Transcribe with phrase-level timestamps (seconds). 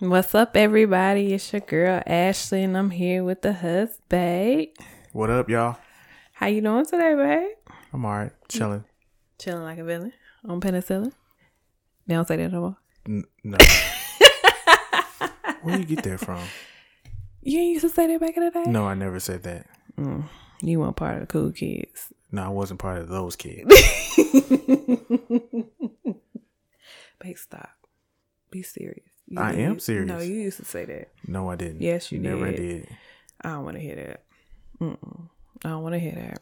[0.00, 1.34] What's up, everybody?
[1.34, 4.68] It's your girl Ashley, and I'm here with the husband.
[5.10, 5.76] What up, y'all?
[6.34, 7.74] How you doing today, babe?
[7.92, 8.84] I'm alright, chilling.
[9.40, 10.12] Chilling like a villain
[10.48, 11.10] on penicillin.
[12.06, 12.76] They don't say that no more.
[13.08, 13.58] N- no.
[15.62, 16.44] Where you get that from?
[17.42, 18.70] You used to say that back in the day.
[18.70, 19.66] No, I never said that.
[19.98, 20.28] Mm.
[20.62, 22.12] You weren't part of the cool kids.
[22.30, 23.74] No, I wasn't part of those kids.
[27.18, 27.70] Babe, stop.
[28.52, 29.02] Be serious.
[29.28, 30.08] You I am serious.
[30.08, 31.10] No, you used to say that.
[31.26, 31.82] No, I didn't.
[31.82, 32.56] Yes, you never did.
[32.56, 32.96] did.
[33.42, 34.22] I don't want to hear that.
[34.80, 35.28] Mm-mm.
[35.64, 36.40] I don't want to hear that.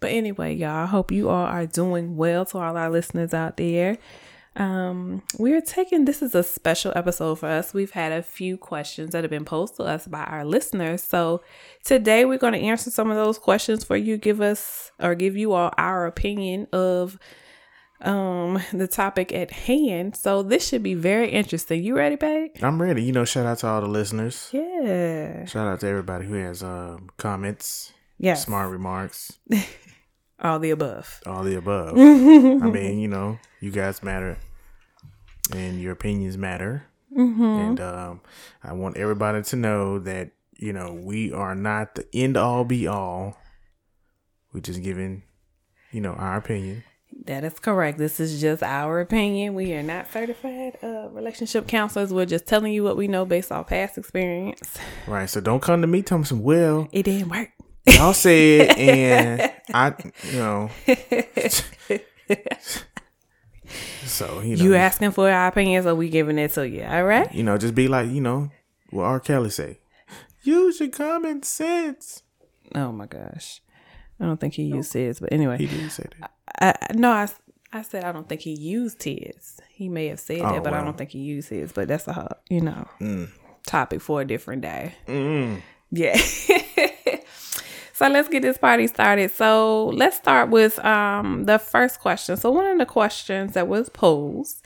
[0.00, 3.56] But anyway, y'all, I hope you all are doing well to all our listeners out
[3.56, 3.98] there.
[4.56, 7.74] Um, we're taking this is a special episode for us.
[7.74, 11.02] We've had a few questions that have been posed to us by our listeners.
[11.02, 11.42] So
[11.84, 14.16] today we're going to answer some of those questions for you.
[14.16, 17.18] Give us or give you all our opinion of
[18.02, 20.16] um the topic at hand.
[20.16, 21.82] So this should be very interesting.
[21.82, 22.50] You ready, babe?
[22.62, 23.02] I'm ready.
[23.02, 24.48] You know, shout out to all the listeners.
[24.52, 25.44] Yeah.
[25.46, 28.44] Shout out to everybody who has um, comments, Yes.
[28.44, 29.38] smart remarks,
[30.40, 31.20] All the above.
[31.26, 31.96] all the above.
[31.98, 34.36] I mean, you know, you guys matter,
[35.54, 36.84] and your opinions matter.
[37.16, 37.42] Mm-hmm.
[37.42, 38.20] And um,
[38.62, 42.86] I want everybody to know that you know we are not the end all be
[42.86, 43.38] all.
[44.52, 45.22] We're just giving,
[45.92, 46.84] you know, our opinion.
[47.26, 47.98] That is correct.
[47.98, 49.54] This is just our opinion.
[49.54, 52.12] We are not certified uh, relationship counselors.
[52.12, 54.78] We're just telling you what we know based off past experience.
[55.08, 55.28] Right.
[55.28, 57.50] So don't come to me telling me some well, It didn't work.
[57.88, 60.70] y'all said and I you know
[64.04, 66.84] So, you know, You asking for our opinion, so we giving it to you.
[66.84, 67.32] All right.
[67.34, 68.50] you know, just be like, you know,
[68.90, 69.18] what R.
[69.20, 69.80] Kelly say.
[70.44, 72.22] Use your common sense.
[72.74, 73.60] Oh my gosh.
[74.20, 76.30] I don't think he used his, but anyway, He didn't say that.
[76.60, 77.28] I, no, I,
[77.72, 79.60] I said I don't think he used his.
[79.68, 81.72] He may have said Oh, that, but I don't think he used his.
[81.72, 83.28] But that's a ho- you know
[83.66, 84.94] topic for a different day.
[85.06, 85.60] Mm.
[85.90, 86.16] Yeah.
[87.92, 89.30] so let's get this party started.
[89.32, 92.36] So let's start with um the first question.
[92.36, 94.64] So one of the questions that was posed,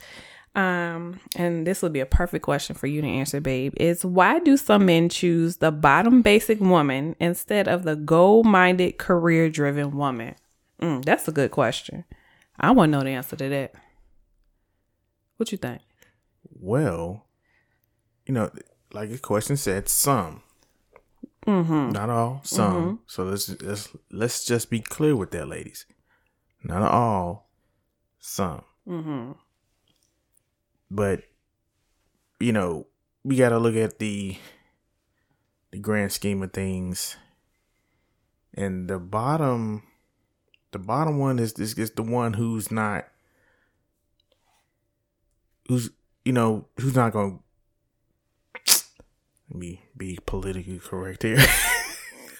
[0.53, 4.39] um, and this would be a perfect question for you to answer, babe, is why
[4.39, 9.95] do some men choose the bottom basic woman instead of the goal minded, career driven
[9.95, 10.35] woman?
[10.81, 12.03] Mm, that's a good question.
[12.59, 13.73] I want to know the answer to that.
[15.37, 15.81] What you think?
[16.59, 17.25] Well,
[18.25, 18.51] you know,
[18.91, 20.43] like the question said, some.
[21.47, 21.89] Mm-hmm.
[21.89, 22.99] Not all, some.
[23.07, 25.87] So let's let's let's just be clear with that, ladies.
[26.63, 27.49] Not all,
[28.19, 28.63] some.
[28.87, 29.31] Mm-hmm.
[30.91, 31.23] But
[32.41, 32.87] you know,
[33.23, 34.37] we got to look at the
[35.71, 37.15] the grand scheme of things.
[38.53, 39.83] And the bottom,
[40.71, 43.05] the bottom one is this is the one who's not,
[45.69, 45.89] who's
[46.25, 47.39] you know who's not going.
[48.65, 48.83] to
[49.49, 51.37] Let me be politically correct here.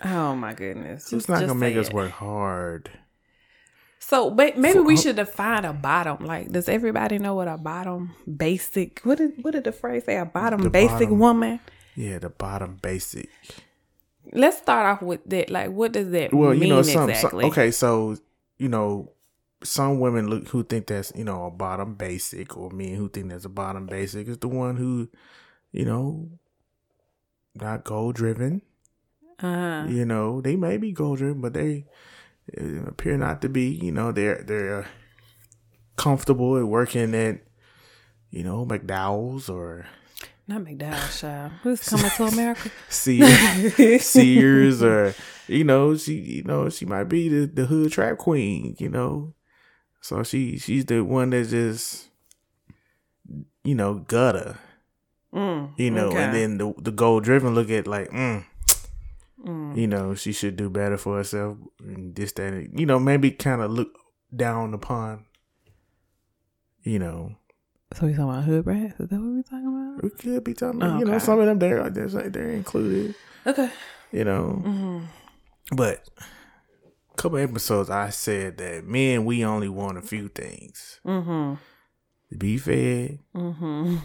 [0.03, 1.11] Oh my goodness.
[1.11, 2.89] who's not gonna make say us work hard?
[4.03, 6.25] So maybe we should define a bottom.
[6.25, 8.99] Like, does everybody know what a bottom basic?
[9.03, 10.17] What did what did the phrase say?
[10.17, 11.59] A bottom The basic bottom- woman.
[11.95, 13.29] Yeah, the bottom basic.
[14.33, 15.49] Let's start off with that.
[15.49, 18.17] Like, what does that well, you know, some, some okay, so
[18.57, 19.11] you know,
[19.63, 23.29] some women look who think that's you know a bottom basic, or men who think
[23.29, 25.09] that's a bottom basic is the one who,
[25.71, 26.29] you know,
[27.55, 28.61] not goal driven.
[29.39, 31.85] Uh, You know, they may be goal driven, but they
[32.87, 33.69] appear not to be.
[33.69, 34.87] You know, they're they're
[35.95, 37.41] comfortable at working at,
[38.29, 39.85] you know, McDowell's or
[40.47, 41.51] not McDowell's child.
[41.63, 42.69] Who's coming to America?
[42.89, 45.13] Sears, Sears, or
[45.47, 49.33] you know, she you know she might be the, the hood trap queen, you know.
[50.01, 52.09] So she she's the one that just
[53.63, 54.57] you know gutter,
[55.33, 58.43] Mm, you know, and then the the goal driven look at like, mm,
[59.45, 59.75] Mm.
[59.77, 63.31] you know, she should do better for herself and this that, and, you know, maybe
[63.31, 63.89] kind of look
[64.35, 65.25] down upon,
[66.83, 67.35] you know.
[67.93, 68.99] So we talking about hood rats?
[68.99, 70.03] Is that what we talking about?
[70.03, 73.15] We could be talking about, you know, some of them there, there's like they're included,
[73.45, 73.69] Okay.
[74.11, 74.61] you know.
[74.65, 75.05] Mm-hmm.
[75.75, 81.55] But a couple episodes, I said that men, we only want a few things: Mm-hmm.
[82.29, 83.97] to be fed Mm-hmm.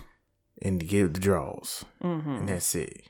[0.62, 2.30] and to give the draws, Mm-hmm.
[2.30, 3.02] and that's it.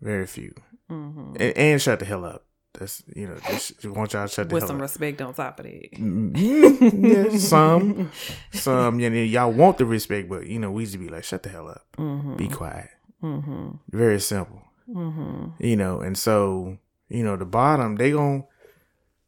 [0.00, 0.54] Very few,
[0.90, 1.36] Mm-hmm.
[1.38, 2.44] and, and shut the hell up.
[2.78, 4.82] That's you know, just want y'all to shut the With hell some up.
[4.82, 5.92] respect on top of that.
[5.92, 8.10] Mm, yeah, some,
[8.52, 11.42] some, you know, y'all want the respect, but you know, we just be like, shut
[11.42, 12.36] the hell up, Mm-hmm.
[12.36, 12.90] be quiet.
[13.22, 13.70] Mm-hmm.
[13.90, 15.62] Very simple, Mm-hmm.
[15.64, 18.44] you know, and so you know, the bottom they gon'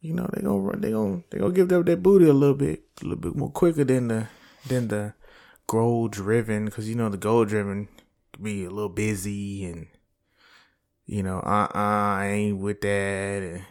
[0.01, 2.55] you know, they gonna run, they gonna they gonna give up that booty a little
[2.55, 4.27] bit, a little bit more quicker than the
[4.67, 5.13] than the
[5.67, 7.87] goal driven because you know the goal driven
[8.41, 9.87] be a little busy and
[11.05, 13.61] you know uh uh I ain't with that.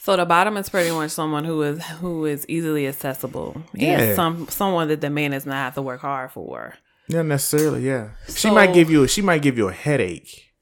[0.00, 3.60] So the bottom is pretty much someone who is who is easily accessible.
[3.74, 4.00] Yeah.
[4.00, 6.74] And some someone that the man does not have to work hard for.
[7.10, 8.10] Not necessarily, yeah.
[8.28, 9.06] she might give you.
[9.06, 10.52] She might give you a headache.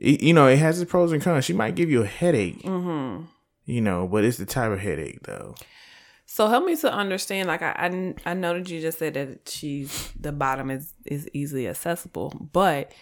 [0.00, 1.44] Y- You know, it has its pros and cons.
[1.44, 2.62] She might give you a headache.
[2.62, 3.24] Mm-hmm.
[3.64, 5.54] You know, but it's the type of headache though.
[6.26, 7.48] So help me to understand.
[7.48, 11.28] Like I, I, I know that you just said that she's the bottom is is
[11.32, 12.92] easily accessible, but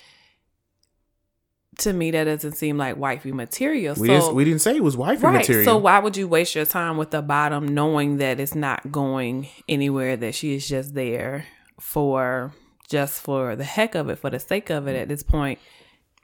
[1.78, 3.94] to me that doesn't seem like wifey material.
[3.99, 4.34] We so didn't.
[4.34, 5.34] We didn't say it was wifey right.
[5.38, 5.64] material.
[5.64, 9.49] So why would you waste your time with the bottom, knowing that it's not going
[9.69, 10.17] anywhere?
[10.17, 11.46] That she is just there
[11.81, 12.52] for
[12.88, 14.96] just for the heck of it, for the sake of it.
[14.96, 15.58] At this point.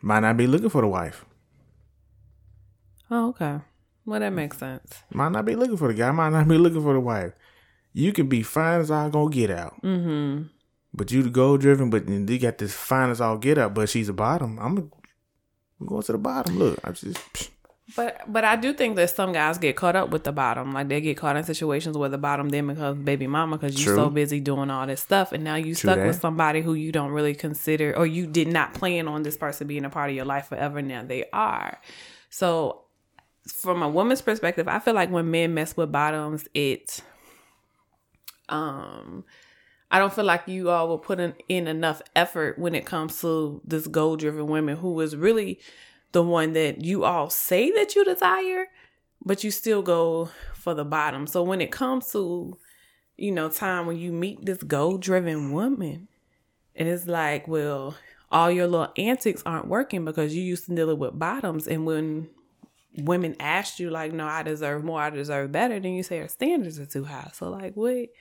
[0.02, 1.24] might not be looking for the wife.
[3.10, 3.58] Oh, okay.
[4.04, 5.02] Well, that makes sense.
[5.12, 6.10] Might not be looking for the guy.
[6.10, 7.32] Might not be looking for the wife.
[7.92, 10.44] You can be fine as all gonna get out, Mm-hmm.
[10.94, 11.90] but you the goal driven.
[11.90, 13.74] But you got this fine as all get out.
[13.74, 14.58] But she's a bottom.
[14.58, 14.90] I'm,
[15.82, 16.58] I'm going to the bottom.
[16.58, 17.48] Look, I just psh,
[17.96, 20.72] But but I do think that some guys get caught up with the bottom.
[20.72, 23.94] Like they get caught in situations where the bottom then becomes baby mama because you're
[23.94, 24.04] True.
[24.04, 26.06] so busy doing all this stuff, and now you True stuck that.
[26.06, 29.66] with somebody who you don't really consider or you did not plan on this person
[29.66, 30.80] being a part of your life forever.
[30.80, 31.80] Now they are.
[32.30, 32.82] So
[33.46, 37.02] from a woman's perspective, I feel like when men mess with bottoms, it
[38.48, 39.24] um
[39.92, 43.60] I don't feel like you all were putting in, enough effort when it comes to
[43.62, 45.60] this goal driven women who is really
[46.12, 48.68] the one that you all say that you desire,
[49.22, 51.26] but you still go for the bottom.
[51.26, 52.56] So when it comes to,
[53.18, 56.08] you know, time when you meet this goal driven woman,
[56.74, 57.94] and it's like, well,
[58.30, 61.68] all your little antics aren't working because you used to deal with bottoms.
[61.68, 62.30] And when
[62.96, 66.28] women ask you, like, no, I deserve more, I deserve better, then you say her
[66.28, 67.30] standards are too high.
[67.34, 68.12] So, like, wait,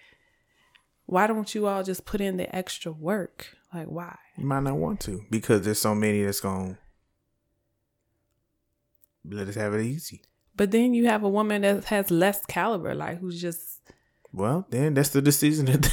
[1.11, 3.57] why don't you all just put in the extra work?
[3.73, 4.17] Like, why?
[4.37, 6.77] you might not want to because there's so many that's gonna
[9.25, 10.21] let us have it easy.
[10.55, 13.81] But then you have a woman that has less caliber, like, who's just
[14.31, 15.89] Well, then that's the decision that they,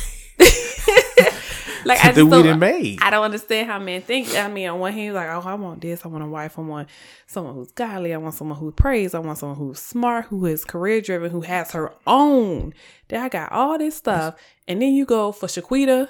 [1.88, 2.98] like, I just don't, made.
[3.02, 4.34] I don't understand how men think.
[4.36, 6.04] I mean, on one hand, like, oh, I want this.
[6.04, 6.58] I want a wife.
[6.58, 6.88] I want
[7.26, 8.14] someone who's godly.
[8.14, 9.14] I want someone who prays.
[9.14, 12.74] I want someone who's smart, who is career driven, who has her own.
[13.08, 14.36] Then I got all this stuff.
[14.66, 16.08] And then you go for Shaquita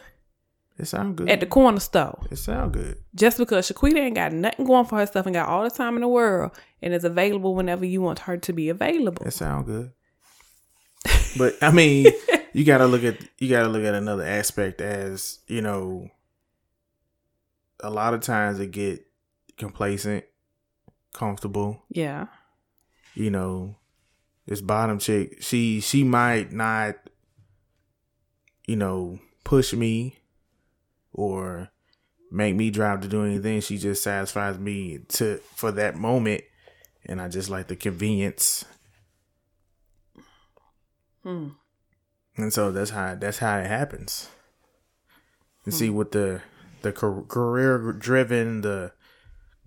[0.78, 1.28] It sound good.
[1.28, 2.18] at the corner store.
[2.30, 2.98] it sound good.
[3.14, 6.00] Just because Shaquita ain't got nothing going for herself and got all the time in
[6.02, 6.50] the world
[6.82, 9.24] and is available whenever you want her to be available.
[9.26, 9.92] It sound good.
[11.36, 12.06] But I mean,
[12.58, 16.10] you gotta look at you gotta look at another aspect as you know.
[17.78, 19.06] A lot of times they get
[19.56, 20.24] complacent,
[21.14, 21.84] comfortable.
[21.88, 22.26] Yeah.
[23.14, 23.76] You know,
[24.46, 26.96] this bottom chick, she she might not,
[28.66, 30.18] you know, push me
[31.12, 31.70] or
[32.32, 33.60] make me drive to do anything.
[33.60, 36.42] She just satisfies me to for that moment,
[37.06, 38.64] and I just like the convenience.
[41.22, 41.50] Hmm.
[42.38, 44.30] And so that's how that's how it happens.
[45.64, 45.96] And see hmm.
[45.96, 46.40] with the
[46.82, 48.92] the career driven, the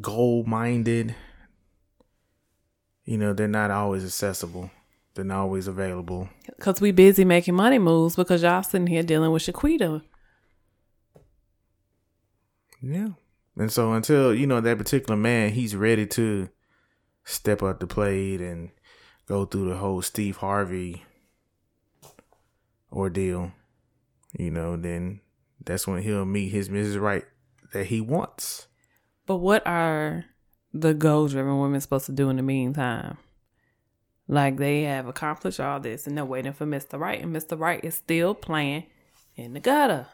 [0.02, 1.14] goal minded,
[3.06, 4.72] you know, they're not always accessible.
[5.14, 6.30] They're not always available.
[6.46, 10.02] Because we busy making money moves because y'all sitting here dealing with Shaquita.
[12.82, 13.10] Yeah.
[13.58, 16.48] And so until, you know, that particular man, he's ready to
[17.26, 18.72] step up the plate and
[19.28, 21.04] go through the whole Steve Harvey
[22.92, 23.52] ordeal,
[24.38, 25.22] you know, then
[25.64, 27.00] that's when he'll meet his Mrs.
[27.00, 27.26] Right
[27.74, 28.68] that he wants.
[29.26, 30.26] But what are
[30.74, 33.18] the goal driven women supposed to do in the meantime?
[34.28, 37.00] Like they have accomplished all this and they're waiting for Mr.
[37.00, 37.60] Right, and Mr.
[37.60, 38.86] Right is still playing
[39.36, 40.08] in the gutter.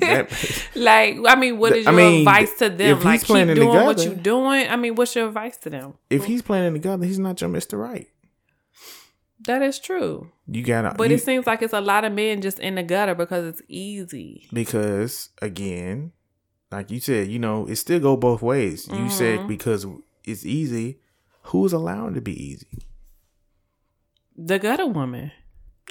[0.00, 3.00] That- like, I mean, what is I your mean, advice to them?
[3.00, 4.66] Like, keep in the doing what you're doing.
[4.68, 5.94] I mean, what's your advice to them?
[6.08, 7.78] if he's playing together, he's not your Mr.
[7.78, 8.08] Right.
[9.46, 12.42] That is true, You gotta but you- it seems like it's a lot of men
[12.42, 14.46] just in the gutter because it's easy.
[14.52, 16.12] because again,
[16.70, 18.86] like you said, you know, it still go both ways.
[18.88, 19.08] You Mm-hmm.
[19.08, 19.86] said because
[20.24, 21.00] it's easy,
[21.44, 22.86] who's allowing to be easy?
[24.36, 25.32] The gutter woman.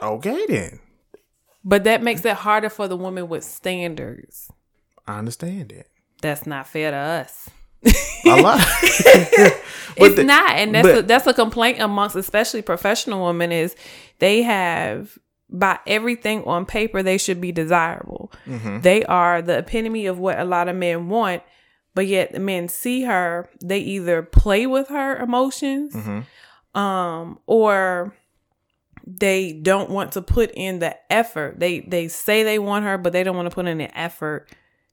[0.01, 0.79] Okay then.
[1.63, 4.49] But that makes it harder for the woman with standards.
[5.07, 5.87] I understand that.
[6.21, 7.49] That's not fair to us.
[8.25, 8.59] A lot.
[9.97, 13.75] it's the- not, and that's a, that's a complaint amongst especially professional women is
[14.19, 15.17] they have
[15.49, 18.31] by everything on paper they should be desirable.
[18.45, 18.81] Mm-hmm.
[18.81, 21.41] They are the epitome of what a lot of men want,
[21.95, 26.79] but yet the men see her, they either play with her emotions, Mm-hmm.
[26.79, 28.13] um, or
[29.07, 31.59] they don't want to put in the effort.
[31.59, 34.49] They they say they want her, but they don't want to put in the effort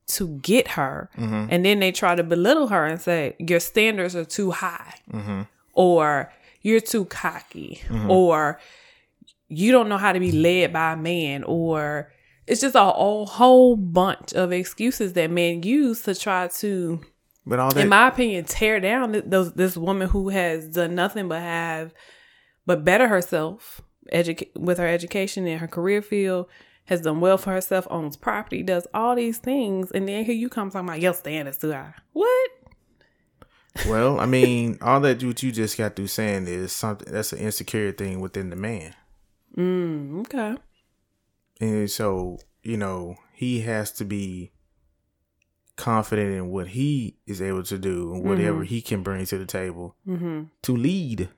[0.09, 1.11] to get her.
[1.17, 1.47] Mm-hmm.
[1.51, 5.43] And then they try to belittle her and say your standards are too high, Mm-hmm.
[5.73, 6.33] or
[6.63, 8.59] you're too cocky, or
[9.49, 12.13] you don't know how to be led by a man, or
[12.47, 17.01] it's just a, a whole bunch of excuses that men use to try to
[17.47, 20.95] But all that in my opinion, tear down th- those this woman who has done
[20.97, 21.95] nothing but have
[22.67, 26.47] but better herself, educate with her education in her career field,
[26.87, 30.49] has done well for herself, owns property, does all these things, and then here you
[30.49, 31.95] come talking about your standards too high.
[32.13, 32.51] What?
[33.89, 37.39] well, I mean, all that what you just got through saying is something that's an
[37.41, 38.95] insecure thing within the man.
[39.57, 40.57] Mm, okay.
[41.61, 44.53] And so, you know, he has to be
[45.77, 49.45] confident in what he is able to do and whatever he can bring to the
[49.47, 50.45] table Mm-hmm.
[50.63, 51.29] to lead.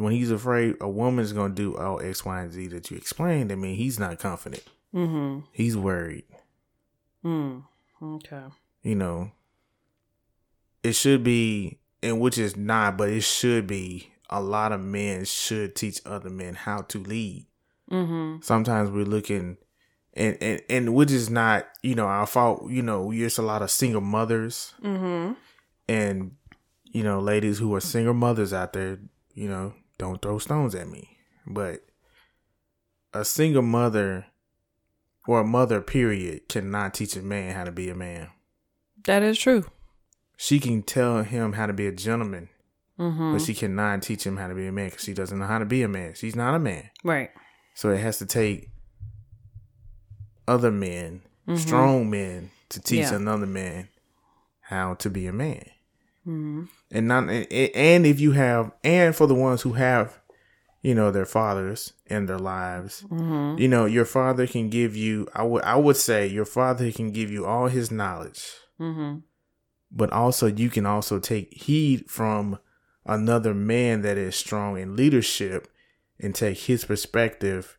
[0.00, 3.52] When he's afraid a woman's to do all X, Y, and Z that you explained,
[3.52, 4.64] I mean, he's not confident.
[4.94, 5.40] Mm-hmm.
[5.52, 6.24] He's worried.
[7.24, 7.64] Mm.
[8.02, 8.42] Okay.
[8.82, 9.30] You know,
[10.82, 14.10] it should be, and which is not, but it should be.
[14.30, 17.46] A lot of men should teach other men how to lead.
[17.90, 18.40] Mm-hmm.
[18.42, 19.56] sometimes we're looking
[20.14, 23.62] and, and and which is not you know our fault you know there's a lot
[23.62, 25.32] of single mothers Mm-hmm.
[25.88, 26.36] and
[26.84, 29.00] you know ladies who are single mothers out there
[29.34, 31.16] you know don't throw stones at me
[31.46, 31.84] but
[33.12, 34.26] a single mother
[35.28, 38.28] or a mother period cannot teach a man how to be a man
[39.04, 39.64] That is true.
[40.36, 42.48] she can tell him how to be a gentleman
[42.98, 43.32] Mm-hmm.
[43.32, 45.58] but she cannot teach him how to be a man because she doesn't know how
[45.58, 47.30] to be a man she's not a man Right.
[47.74, 48.68] So it has to take
[50.46, 51.58] other men, Mhm.
[51.58, 53.14] strong men, to teach Yeah.
[53.14, 53.88] another man
[54.60, 55.64] how to be a man.
[56.26, 56.64] Mm-hmm.
[56.90, 60.18] And not and if you have and for the ones who have,
[60.82, 63.58] you know, their fathers in their lives, Mm-hmm.
[63.60, 65.28] you know, your father can give you.
[65.34, 68.42] I would I would say your father can give you all his knowledge,
[68.80, 69.18] Mm-hmm.
[69.92, 72.58] but also you can also take heed from
[73.06, 75.68] another man that is strong in leadership
[76.18, 77.78] and take his perspective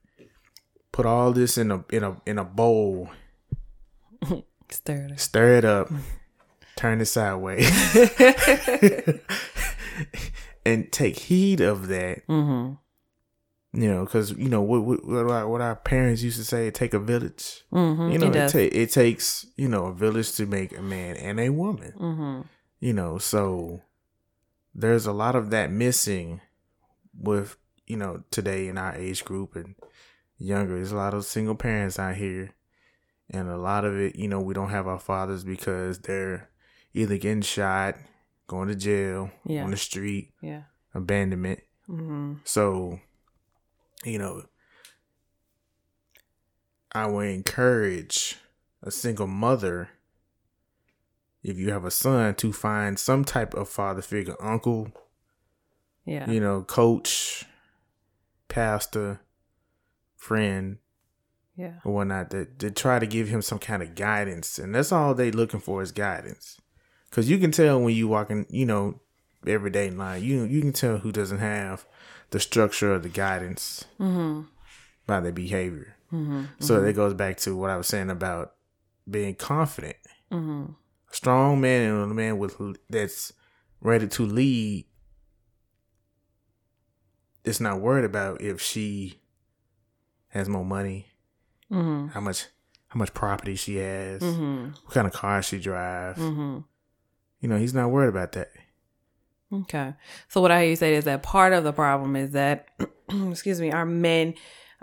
[0.92, 3.10] put all this in a in a in a bowl
[4.70, 5.20] Stir it.
[5.20, 5.90] stir it up
[6.82, 7.70] turn it sideways
[10.66, 12.74] and take heed of that Mm-hmm.
[13.82, 16.70] you know because you know what, what what our, what our parents used to say
[16.72, 18.12] take a village Mm-hmm.
[18.12, 21.16] you know it it, ta- it takes you know a village to make a man
[21.18, 22.42] and a woman mm-hmm.
[22.80, 23.82] you know so
[24.74, 26.42] there's a lot of that missing
[27.20, 27.58] with
[27.88, 29.76] you know today in our age group and
[30.38, 32.52] younger there's a lot of single parents out here
[33.30, 36.50] and a lot of it you know we don't have our fathers because they're
[36.94, 37.96] either getting shot
[38.48, 39.64] going to jail Yeah.
[39.64, 40.64] on the street Yeah.
[40.94, 42.34] abandonment Mm-hmm.
[42.46, 43.00] so
[44.06, 44.44] you know
[46.94, 48.38] i would encourage
[48.84, 49.90] a single mother
[51.44, 54.92] if you have a son to find some type of father figure uncle
[56.06, 56.30] Yeah.
[56.30, 57.46] you know coach
[58.48, 59.22] pastor
[60.16, 60.78] friend
[61.56, 61.80] Yeah.
[61.84, 65.14] or whatnot that to try to give him some kind of guidance and that's all
[65.14, 66.60] they looking for is guidance
[67.12, 69.00] because you can tell when you walking you know
[69.46, 71.86] everyday in life you you can tell who doesn't have
[72.32, 74.42] the structure or the guidance Mm-hmm.
[75.06, 76.44] by their behavior Mm-hmm.
[76.60, 78.54] so that goes back to what i was saying about
[79.10, 79.98] being confident
[80.32, 80.72] Mm-hmm.
[81.12, 82.58] a strong man and a man with
[82.90, 83.34] that's
[83.82, 84.86] ready to lead
[87.44, 89.20] is not worried about if she
[90.30, 91.08] has more money
[91.72, 92.08] Mm-hmm.
[92.10, 92.48] how much
[92.90, 94.72] how much property she has, Mm-hmm.
[94.84, 96.20] what kind of car she drives.
[97.42, 97.46] Mm-hmm.
[97.46, 98.52] You know, he's not worried about that.
[99.54, 99.94] Okay.
[100.30, 102.70] So what I hear you say is that part of the problem is that,
[103.30, 104.36] excuse me, our men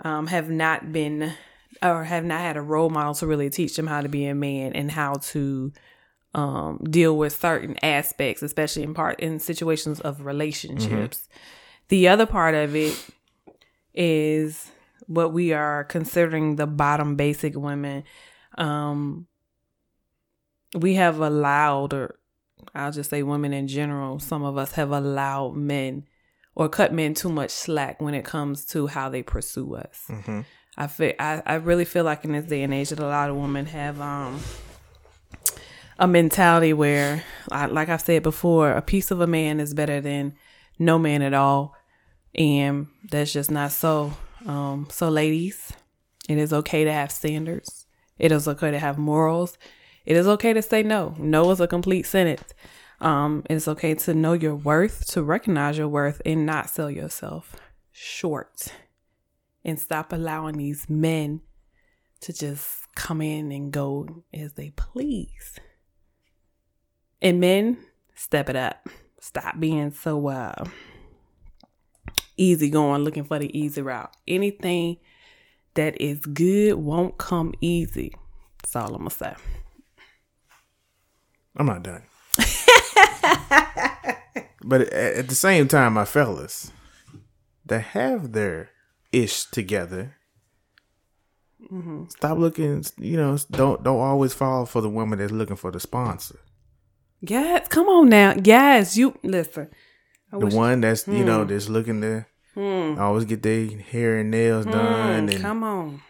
[0.03, 1.33] um, have not been
[1.81, 4.35] or have not had a role model to really teach them how to be a
[4.35, 5.71] man and how to
[6.35, 11.27] um, deal with certain aspects, especially in part in situations of relationships.
[11.87, 12.95] The other part of it
[13.93, 14.69] is
[15.07, 18.03] what we are considering the bottom basic women.
[18.57, 19.27] Um,
[20.75, 22.18] we have allowed, or
[22.75, 26.05] I'll just say women in general, some of us have allowed men
[26.55, 30.05] or cut men too much slack when it comes to how they pursue us.
[30.09, 30.41] Mm-hmm.
[30.77, 33.29] I feel I, I really feel like in this day and age that a lot
[33.29, 34.39] of women have um
[35.97, 39.99] a mentality where I, like I've said before, a piece of a man is better
[39.99, 40.35] than
[40.77, 41.75] no man at all.
[42.35, 44.13] And that's just not so.
[44.45, 45.73] Um so ladies,
[46.29, 47.85] it is okay to have standards.
[48.17, 49.57] It is okay to have morals.
[50.05, 51.15] It is okay to say no.
[51.17, 52.53] No is a complete sentence.
[53.01, 57.55] Um, it's okay to know your worth, to recognize your worth, and not sell yourself
[57.91, 58.73] short.
[59.63, 61.41] And stop allowing these men
[62.21, 65.59] to just come in and go as they please.
[67.21, 67.77] And men,
[68.15, 68.87] step it up.
[69.19, 70.63] Stop being so uh
[72.37, 74.15] easy going, looking for the easy route.
[74.27, 74.97] Anything
[75.73, 78.13] that is good won't come easy.
[78.61, 79.35] That's all I'm gonna say.
[81.59, 82.03] I'm not done.
[84.63, 86.71] but at, at the same time, my fellas,
[87.65, 88.69] that have their
[89.11, 90.15] ish together,
[92.07, 92.85] stop looking.
[92.97, 96.39] You know, don't don't always fall for the woman that's looking for the sponsor.
[97.21, 98.35] Yes, come on now.
[98.41, 99.69] Yes, you listen.
[100.31, 101.49] I The one that's you know hmm.
[101.49, 102.99] that's looking to hmm.
[102.99, 106.01] always get their hair and nails hmm, done Mm, and come on.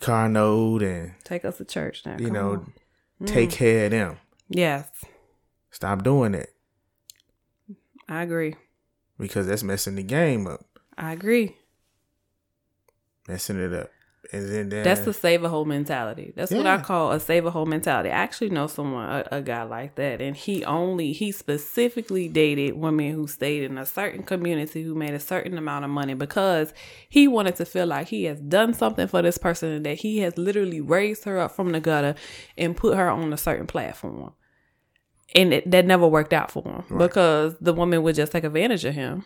[0.00, 2.16] car note and Take us to church now.
[2.18, 2.50] you come know
[3.20, 3.26] on.
[3.26, 4.16] take care of them.
[4.48, 4.88] Yes,
[5.70, 6.54] Stop doing it
[8.08, 8.54] I agree.
[9.18, 10.64] because that's messing the game up,
[10.96, 11.56] I agree.
[13.28, 13.90] messing it up.
[14.30, 16.34] And then then That's the save a hole mentality.
[16.36, 18.10] That's what I call a save a hole mentality.
[18.10, 22.76] I actually know someone, a, a guy like that, and he only he specifically dated
[22.76, 26.74] women who stayed in a certain community who made a certain amount of money because
[27.08, 30.18] he wanted to feel like he has done something for this person and that he
[30.18, 32.14] has literally raised her up from the gutter
[32.58, 34.34] and put her on a certain platform.
[35.34, 38.84] And it, that never worked out for him because the woman would just take advantage
[38.84, 39.24] of him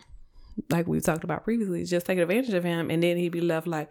[0.69, 3.67] like we talked about previously, just taking advantage of him, and then he'd be left
[3.67, 3.89] like,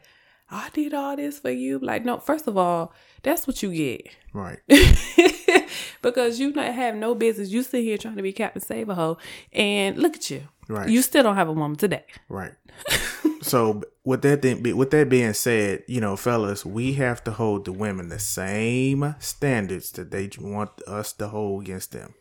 [0.52, 1.78] I did all this for you.
[1.78, 2.92] Like, no, first of all,
[3.22, 4.08] that's what you get.
[4.34, 4.58] right.
[6.02, 7.48] because you not have no business.
[7.48, 9.16] You sit here trying to be Captain Save a Hoe,
[9.52, 10.42] and look at you.
[10.68, 10.88] Right.
[10.88, 12.04] You still don't have a woman today.
[12.28, 12.52] Right.
[13.42, 17.64] so with that thing, with that being said, you know, fellas, we have to hold
[17.64, 22.14] the women the same standards that they want us to hold against them.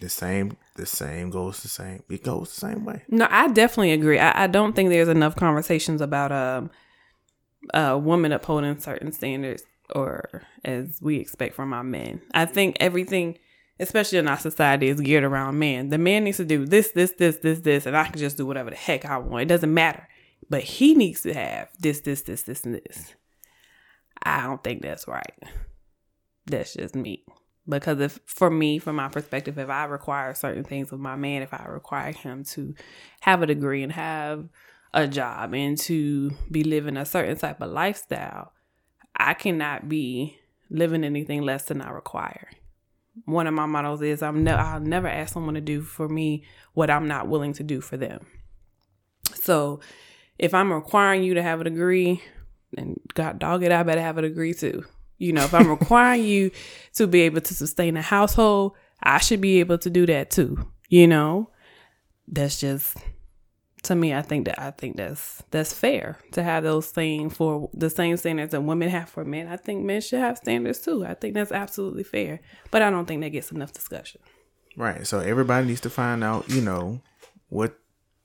[0.00, 2.02] The same, the same goes the same.
[2.08, 3.02] It goes the same way.
[3.08, 4.18] No, I definitely agree.
[4.18, 6.70] I, I don't think there's enough conversations about um
[7.74, 12.20] a woman upholding certain standards or as we expect from our men.
[12.34, 13.38] I think everything,
[13.80, 15.88] especially in our society, is geared around men.
[15.88, 18.46] The man needs to do this, this, this, this, this, and I can just do
[18.46, 19.42] whatever the heck I want.
[19.42, 20.08] It doesn't matter.
[20.50, 23.14] But he needs to have this, this, this, this, and this.
[24.22, 25.34] I don't think that's right.
[26.46, 27.24] That's just me.
[27.68, 31.42] Because if for me, from my perspective, if I require certain things of my man,
[31.42, 32.74] if I require him to
[33.20, 34.48] have a degree and have
[34.94, 38.52] a job and to be living a certain type of lifestyle,
[39.16, 40.38] I cannot be
[40.70, 42.48] living anything less than I require.
[43.24, 46.44] One of my mottos is I'm ne- I'll never ask someone to do for me
[46.74, 48.24] what I'm not willing to do for them.
[49.34, 49.80] So
[50.38, 52.22] if I'm requiring you to have a degree,
[52.76, 54.84] and God dog it, I better have a degree too.
[55.18, 56.50] You know, if I'm requiring you
[56.94, 60.70] to be able to sustain a household, I should be able to do that too.
[60.88, 61.50] You know,
[62.28, 62.96] that's just
[63.88, 64.14] to me.
[64.14, 68.16] I think that I think that's that's fair to have those things for the same
[68.16, 69.48] standards that women have for men.
[69.48, 71.04] I think men should have standards too.
[71.04, 74.20] I think that's absolutely fair, but I don't think that gets enough discussion.
[74.76, 75.06] Right.
[75.06, 77.00] So everybody needs to find out, you know,
[77.48, 77.76] what,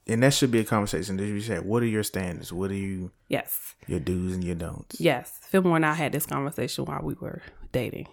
[0.06, 2.54] and that should be a conversation that you say What are your standards?
[2.54, 5.00] What are you Yes, your do's and your don'ts?
[5.02, 5.40] yes.
[5.50, 8.08] Fillmore and I had this conversation while we were dating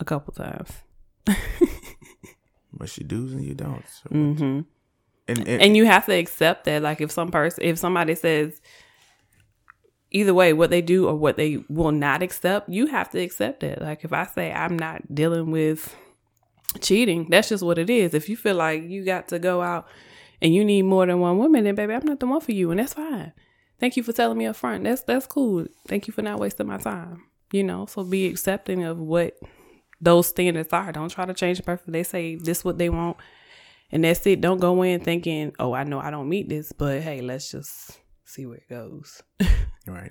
[0.00, 0.70] a couple times.
[2.76, 4.00] What's your do's and your don'ts?
[4.10, 4.60] hmm
[5.28, 8.60] And, and, and you have to accept that like if some person if somebody says
[10.10, 13.62] either way what they do or what they will not accept you have to accept
[13.62, 15.94] it like if i say i'm not dealing with
[16.80, 18.14] cheating that's just what it is.
[18.14, 19.86] If you feel like you got to go out
[20.40, 22.70] and you need more than one woman then baby i'm not the one for you
[22.70, 23.32] and that's fine.
[23.78, 24.84] Thank you for telling me up front.
[24.84, 25.66] That's that's cool.
[25.88, 27.86] Thank you for not wasting my time you know?
[27.86, 29.38] So be accepting of what
[30.00, 30.90] those standards are.
[30.90, 31.92] Don't try to change the person.
[31.92, 33.18] They say this what they want
[33.92, 34.40] and that's it.
[34.40, 38.00] Don't go in thinking, oh, I know I don't meet this, but hey, let's just
[38.24, 39.22] see where it goes.
[39.86, 40.10] right.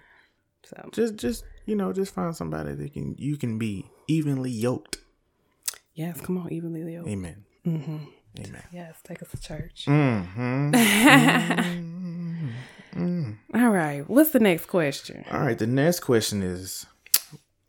[0.63, 4.99] So, Just, just you know, just find somebody that can you can be evenly yoked.
[5.93, 7.05] yes, come on, evenly Leo.
[7.07, 7.43] Amen.
[7.65, 7.97] Mm-hmm.
[8.39, 8.63] Amen.
[8.71, 9.85] Yes, take us to church.
[9.87, 10.73] Mm-hmm.
[13.55, 14.09] All right.
[14.09, 15.25] What's the next question?
[15.31, 15.57] All right.
[15.57, 16.85] The next question is,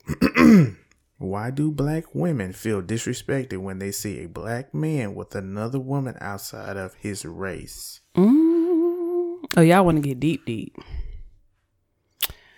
[1.22, 6.16] why do black women feel disrespected when they see a black man with another woman
[6.20, 8.00] outside of his race?
[8.16, 9.44] Mm.
[9.56, 10.76] Oh, y'all want to get deep, deep.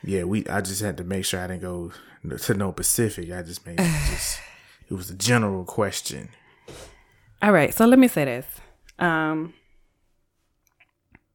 [0.03, 0.47] Yeah, we.
[0.47, 1.93] I just had to make sure I didn't go
[2.37, 3.31] to no Pacific.
[3.33, 4.41] I just made it just.
[4.87, 6.29] It was a general question.
[7.41, 7.73] All right.
[7.73, 8.47] So let me say this.
[8.99, 9.55] Um,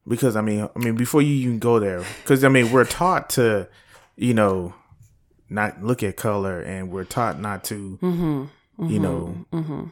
[0.07, 3.31] because I mean, I mean, before you even go there, because I mean, we're taught
[3.31, 3.67] to,
[4.15, 4.75] you know,
[5.49, 8.88] not look at color, and we're taught not to, mm-hmm.
[8.88, 9.59] you know, mm-hmm.
[9.59, 9.89] Mm-hmm.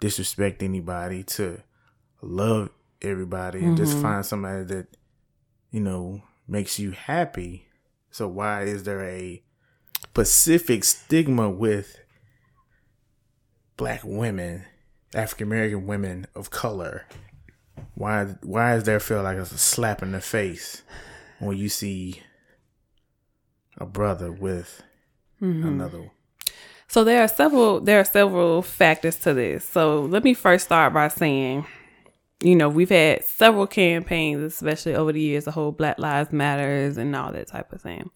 [0.00, 1.62] disrespect anybody, to
[2.20, 4.86] love everybody, and just find somebody that
[5.70, 7.66] you know makes you happy.
[8.10, 9.42] So why is there a
[10.02, 11.98] specific stigma with
[13.76, 14.64] black women,
[15.14, 17.06] African American women of color?
[17.94, 20.82] Why why is there feel like it's a slap in the face
[21.38, 22.22] when you see
[23.76, 24.82] a brother with
[25.40, 25.98] another?
[26.00, 26.10] One.
[26.88, 29.64] So there are several there are several factors to this.
[29.64, 31.66] So let me first start by saying,
[32.42, 36.96] you know, we've had several campaigns, especially over the years, the whole Black Lives Matters
[36.96, 38.10] and all that type of thing.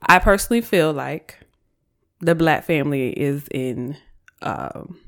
[0.00, 1.38] I personally feel like
[2.20, 3.96] the black family is in
[4.42, 4.98] um,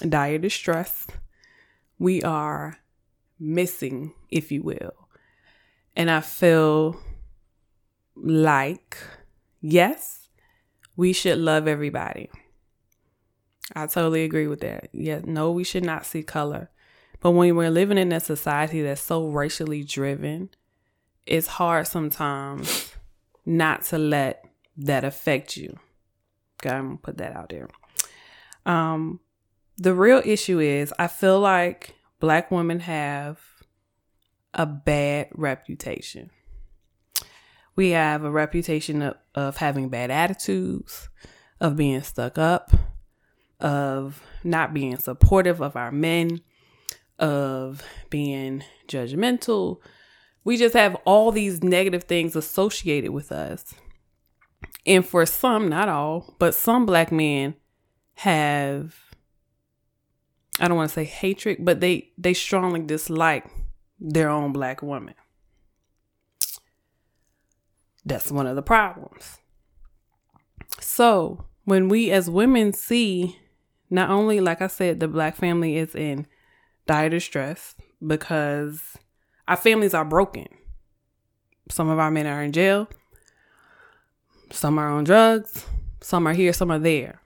[0.00, 1.06] dire distress.
[1.98, 2.78] We are
[3.38, 4.92] missing, if you will.
[5.94, 7.00] And I feel
[8.16, 8.96] like,
[9.60, 10.28] yes,
[10.96, 12.30] we should love everybody.
[13.74, 14.88] I totally agree with that.
[14.92, 16.70] Yeah, no, we should not see color.
[17.20, 20.50] But when we're living in a society that's so racially driven,
[21.26, 22.92] it's hard sometimes
[23.44, 24.44] not to let
[24.76, 25.78] that affect you.
[26.60, 27.68] Okay, I'm gonna put that out there.
[28.66, 29.20] Um,
[29.76, 33.38] the real issue is I feel like black women have
[34.52, 36.30] a bad reputation.
[37.80, 41.08] We have a reputation of, of having bad attitudes,
[41.62, 42.72] of being stuck up,
[43.58, 46.42] of not being supportive of our men,
[47.18, 49.78] of being judgmental.
[50.44, 53.72] We just have all these negative things associated with us.
[54.84, 57.54] And for some, not all, but some black men
[58.16, 58.94] have
[60.60, 63.46] I don't want to say hatred, but they they strongly dislike
[63.98, 65.14] their own black woman.
[68.04, 69.38] That's one of the problems.
[70.80, 73.38] So, when we as women see
[73.90, 76.26] not only like I said the black family is in
[76.86, 78.80] dire distress because
[79.48, 80.46] our families are broken.
[81.68, 82.88] Some of our men are in jail.
[84.50, 85.66] Some are on drugs.
[86.00, 87.20] Some are here, some are there.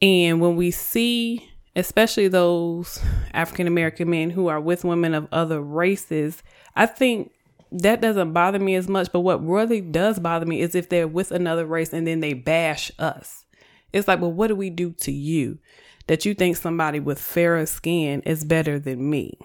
[0.00, 3.00] And when we see, especially those
[3.32, 6.42] African American men who are with women of other races,
[6.74, 7.32] I think
[7.74, 9.10] that doesn't bother me as much.
[9.12, 12.32] But what really does bother me is if they're with another race and then they
[12.32, 13.44] bash us.
[13.92, 15.58] It's like, well, what do we do to you
[16.06, 19.38] that you think somebody with fairer skin is better than me?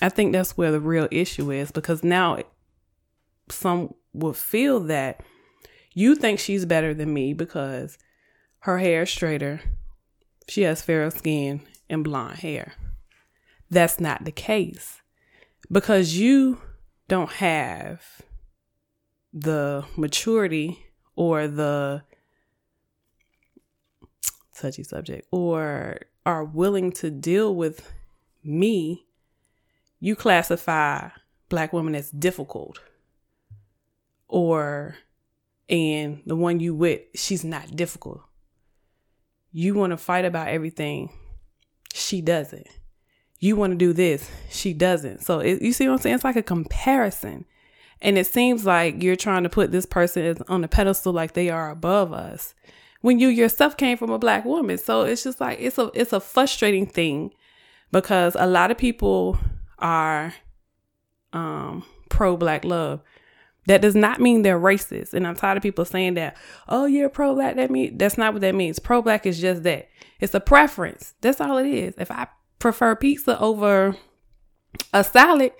[0.00, 2.38] I think that's where the real issue is because now
[3.50, 5.22] some will feel that
[5.94, 7.98] you think she's better than me because
[8.60, 9.60] her hair is straighter,
[10.48, 12.74] she has fairer skin and blonde hair.
[13.70, 15.00] That's not the case
[15.70, 16.60] because you
[17.12, 18.22] don't have
[19.34, 22.02] the maturity or the
[24.56, 27.92] touchy subject or are willing to deal with
[28.42, 29.04] me,
[30.00, 31.10] you classify
[31.50, 32.80] black women as difficult
[34.26, 34.96] or
[35.68, 38.22] and the one you with she's not difficult.
[39.52, 41.10] You want to fight about everything
[41.92, 42.68] she doesn't
[43.42, 46.24] you want to do this she doesn't so it, you see what i'm saying it's
[46.24, 47.44] like a comparison
[48.00, 51.50] and it seems like you're trying to put this person on a pedestal like they
[51.50, 52.54] are above us
[53.00, 56.12] when you yourself came from a black woman so it's just like it's a it's
[56.12, 57.32] a frustrating thing
[57.90, 59.36] because a lot of people
[59.80, 60.32] are
[61.32, 63.00] um pro black love
[63.66, 65.14] that does not mean they're racist.
[65.14, 66.36] And I'm tired of people saying that,
[66.68, 67.54] oh, you're pro black.
[67.54, 68.80] That means that's not what that means.
[68.80, 69.88] Pro black is just that.
[70.18, 71.14] It's a preference.
[71.20, 71.94] That's all it is.
[71.96, 72.26] If I
[72.62, 73.96] prefer pizza over
[74.92, 75.52] a salad,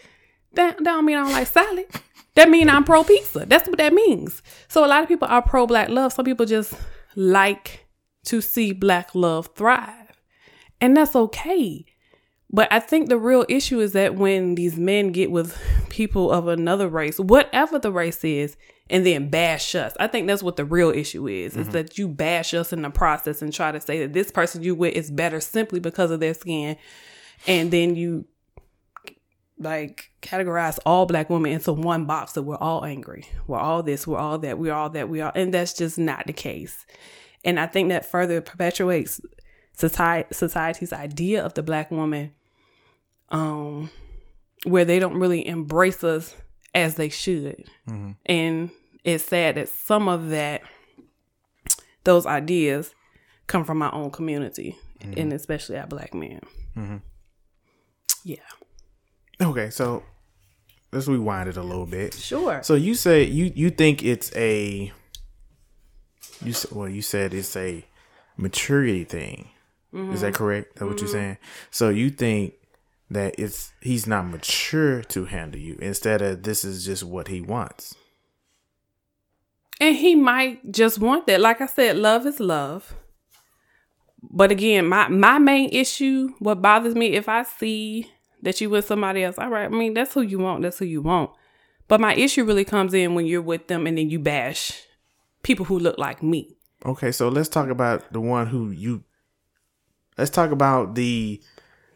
[0.54, 1.86] that, don't mean I don't like salad.
[2.34, 3.44] That mean I'm pro pizza.
[3.46, 4.42] That's what that means.
[4.68, 6.14] So a lot of people are pro black love.
[6.14, 6.72] Some people just
[7.14, 7.86] like
[8.26, 10.22] to see black love thrive.
[10.80, 11.84] And that's okay.
[12.54, 16.48] But I think the real issue is that when these men get with people of
[16.48, 18.56] another race, whatever the race is,
[18.90, 21.56] and then bash us, I think that's what the real issue is.
[21.56, 21.72] Is mm-hmm.
[21.72, 24.74] that you bash us in the process and try to say that this person you
[24.74, 26.76] with is better simply because of their skin,
[27.46, 28.26] and then you
[29.58, 34.06] like categorize all black women into one box that we're all angry, we're all this,
[34.06, 36.84] we're all that, we're all that, we are, and that's just not the case.
[37.44, 39.22] And I think that further perpetuates
[39.74, 42.32] society society's idea of the black woman
[43.32, 43.90] um
[44.64, 46.36] where they don't really embrace us
[46.74, 47.64] as they should.
[47.88, 48.12] Mm-hmm.
[48.26, 48.70] And
[49.04, 50.62] it's sad that some of that
[52.04, 52.94] those ideas
[53.46, 55.18] come from our own community mm-hmm.
[55.18, 56.40] and especially our black men.
[56.76, 56.96] Mm-hmm.
[58.24, 58.36] Yeah.
[59.40, 60.04] Okay, so
[60.92, 62.14] let's rewind it a little bit.
[62.14, 62.62] Sure.
[62.62, 64.92] So you say you you think it's a
[66.44, 67.84] you well you said it's a
[68.36, 69.48] maturity thing.
[69.94, 70.76] Is that correct?
[70.76, 71.36] That what you're saying?
[71.70, 72.54] So you think
[73.12, 77.40] that it's he's not mature to handle you instead of this is just what he
[77.40, 77.94] wants.
[79.80, 81.40] And he might just want that.
[81.40, 82.94] Like I said, love is love.
[84.22, 88.10] But again, my my main issue, what bothers me, if I see
[88.42, 90.84] that you with somebody else, all right, I mean that's who you want, that's who
[90.84, 91.30] you want.
[91.88, 94.72] But my issue really comes in when you're with them and then you bash
[95.42, 96.56] people who look like me.
[96.84, 99.04] Okay, so let's talk about the one who you.
[100.16, 101.42] Let's talk about the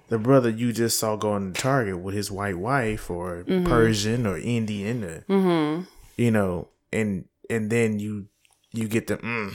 [0.09, 4.39] the brother you just saw going to Target with his white wife or Persian or
[4.39, 5.83] Indian or Mm-hmm.
[6.17, 8.27] you know, and and then you
[8.73, 9.55] you get the mm,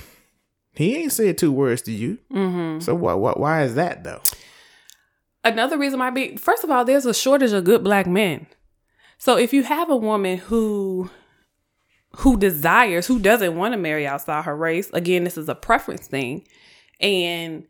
[0.74, 2.18] he ain't said two words to you.
[2.32, 2.80] Mm-hmm.
[2.80, 4.22] So what what why is that though?
[5.44, 8.48] Another reason might be first of all, there's a shortage of good black men.
[9.18, 11.10] So if you have a woman who
[12.18, 16.08] who desires, who doesn't want to marry outside her race, again, this is a preference
[16.08, 16.46] thing.
[17.00, 17.66] And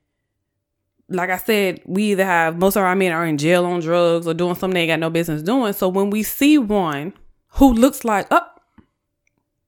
[1.11, 4.25] like I said, we either have most of our men are in jail on drugs
[4.27, 5.73] or doing something they ain't got no business doing.
[5.73, 7.13] So when we see one
[7.55, 8.41] who looks like, oh,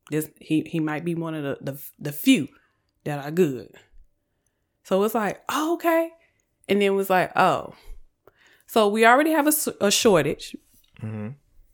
[0.09, 2.47] this he he might be one of the the, the few
[3.03, 3.69] that are good.
[4.83, 6.09] So it's like, oh, okay.
[6.69, 7.73] And then it was like, oh.
[8.67, 9.47] So we already have
[9.81, 10.55] a shortage
[11.01, 11.29] Mm-hmm.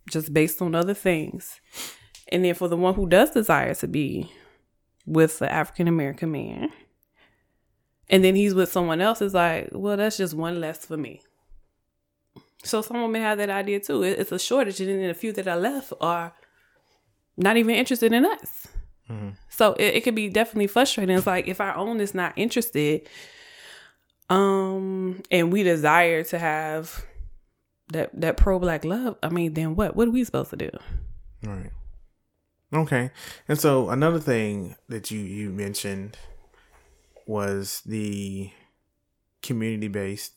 [0.10, 1.62] just based on other things.
[2.32, 4.32] And then for the one who does desire to be
[5.06, 6.70] with the African American man,
[8.10, 11.22] and then he's with someone else, it's like, well, that's just one less for me.
[12.64, 14.04] So some women have that idea too.
[14.04, 16.34] It's a shortage, and then the few that are left are
[17.38, 18.68] not even interested in us.
[19.10, 19.36] Mhm.
[19.50, 21.16] So it, it could be definitely frustrating.
[21.16, 23.08] It's like if our own is not interested,
[24.30, 27.06] um, and we desire to have
[27.94, 29.96] that that pro black love, I mean, then what?
[29.96, 30.70] What are we supposed to do?
[31.44, 31.72] Right.
[32.74, 33.10] Okay.
[33.48, 36.18] And so another thing that you you mentioned
[37.30, 38.50] was the
[39.44, 40.34] community based,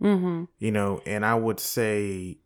[0.00, 0.44] Mm-hmm.
[0.58, 2.38] you know, and I would say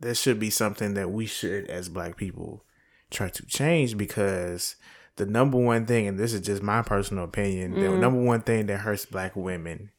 [0.00, 2.64] that should be something that we should as black people
[3.10, 4.74] try to change because
[5.16, 8.00] the number one thing and this is just my personal opinion, the Mhm.
[8.00, 9.90] number one thing that hurts black women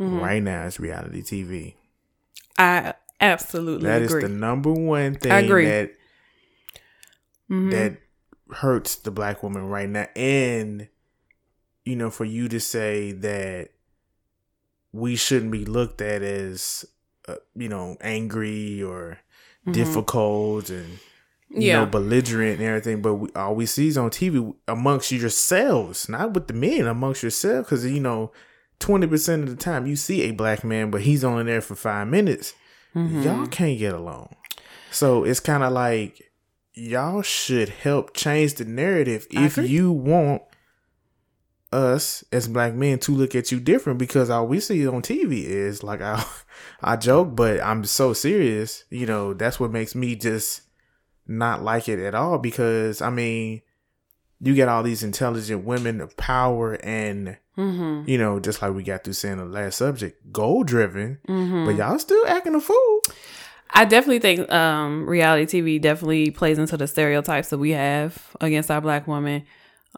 [0.00, 0.20] Mhm.
[0.20, 1.76] right now is reality TV.
[2.58, 4.22] I absolutely That is agree.
[4.22, 5.64] the number one thing I agree.
[5.66, 5.90] that
[7.50, 7.70] Mhm.
[7.70, 8.00] that
[8.52, 10.88] hurts the black woman right now and
[11.84, 13.70] you know for you to say that
[14.92, 16.84] we shouldn't be looked at as
[17.28, 19.18] uh, you know angry or
[19.66, 19.72] Mhm.
[19.72, 20.98] difficult and
[21.50, 25.10] you yeah, know belligerent and everything but we, all we see is on tv amongst
[25.10, 28.30] yourselves not with the men amongst yourselves because you know
[28.78, 32.06] 20% of the time you see a black man but he's only there for five
[32.06, 32.54] minutes
[32.94, 33.24] Mhm.
[33.24, 34.34] y'all can't get along.
[34.90, 36.25] So it's kind of like
[36.76, 39.70] y'all should help change the narrative I if agree.
[39.70, 40.42] you want
[41.72, 45.44] us as black men to look at you different because all we see on TV
[45.44, 46.24] is like I
[46.82, 50.62] I joke but I'm so serious, you know, that's what makes me just
[51.26, 53.62] not like it at all because I mean
[54.40, 58.06] you get all these intelligent women of power and Mhm.
[58.06, 61.64] you know just like we got through saying the last subject goal driven Mhm.
[61.64, 62.95] but y'all still acting a fool
[63.76, 68.70] I definitely think um, reality TV definitely plays into the stereotypes that we have against
[68.70, 69.44] our black women.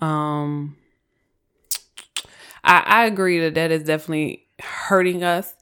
[0.02, 0.76] Um,
[2.64, 5.54] I, I agree that that is definitely hurting us,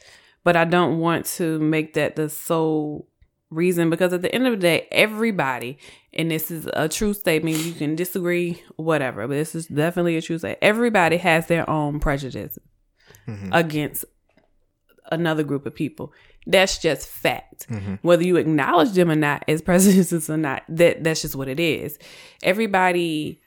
[0.45, 3.07] but I don't want to make that the sole
[3.51, 5.79] reason because at the end of the day, everybody,
[6.15, 10.23] and this is a true statement, you can disagree, whatever, but this is definitely a
[10.23, 10.59] true statement.
[10.63, 12.59] Everybody has their own prejudice
[13.29, 13.51] Mhm.
[13.53, 14.05] against
[15.13, 16.13] another group of people.
[16.47, 17.67] That's just fact.
[17.69, 17.99] Mhm.
[18.03, 21.59] Whether you acknowledge them or not as prejudices or not, that that's just what it
[21.61, 21.99] is.
[22.43, 23.41] Everybody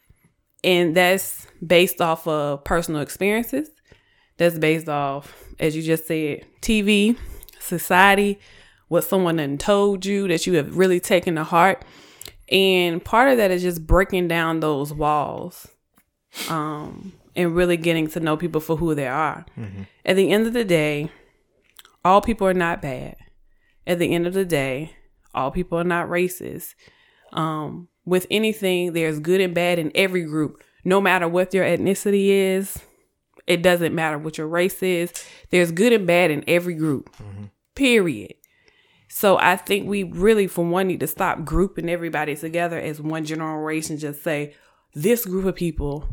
[0.63, 3.69] and that's based off of personal experiences.
[4.37, 7.17] That's based off, as you just said, TV,
[7.59, 8.39] society,
[8.89, 11.83] what someone done told you that you have really taken to heart.
[12.51, 15.67] And part of that is just breaking down those walls
[16.49, 19.45] um, and really getting to know people for who they are.
[20.05, 21.11] At the end of the day,
[22.03, 23.15] all people are not bad.
[23.85, 24.95] At the end of the day,
[25.33, 26.75] all people are not racist.
[27.33, 32.27] Um, with anything, there's good and bad in every group, no matter what your ethnicity
[32.27, 32.79] is.
[33.47, 35.11] It doesn't matter what your race is.
[35.49, 37.15] There's good and bad in every group.
[37.75, 38.33] Period.
[39.09, 43.25] So I think we really, for one, need to stop grouping everybody together as one
[43.25, 44.53] general race and just say
[44.93, 46.07] this group of people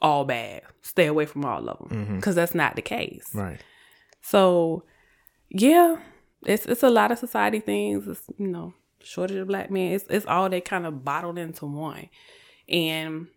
[0.00, 0.62] all bad.
[0.82, 3.28] Stay away from all of them because that's not the case.
[3.32, 3.60] right
[4.22, 4.84] So,
[5.50, 5.96] yeah,
[6.46, 8.08] it's it's a lot of society things.
[8.08, 9.92] It's you know shortage of black men.
[9.92, 12.08] It's it's all they kind of bottled into one.
[12.68, 13.28] And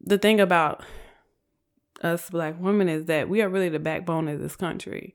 [0.00, 0.84] the thing about
[2.02, 5.14] us black women is that we are really the backbone of this country.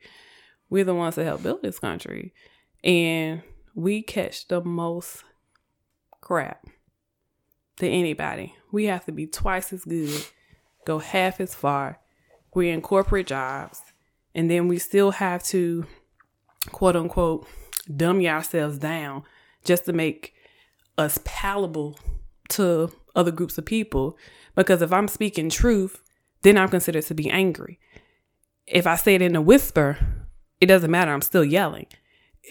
[0.69, 2.34] We're the ones that help build this country.
[2.84, 3.43] And
[3.76, 5.23] we catch the most
[6.21, 6.65] crap
[7.78, 8.56] than anybody.
[8.71, 10.26] We have to be twice as good,
[10.86, 11.99] go half as far.
[12.54, 13.82] We're in corporate jobs,
[14.36, 15.86] and then we still have to,
[16.72, 17.48] quote unquote,
[17.96, 19.24] dummy ourselves down
[19.63, 20.34] just to make
[20.98, 22.00] us palatable
[22.50, 24.17] to other groups of people.
[24.56, 26.02] Because if I'm speaking truth,
[26.41, 27.80] then I'm considered to be angry.
[28.67, 29.98] If I say it in a whisper,
[30.62, 31.12] it doesn't matter.
[31.12, 31.88] I'm still yelling.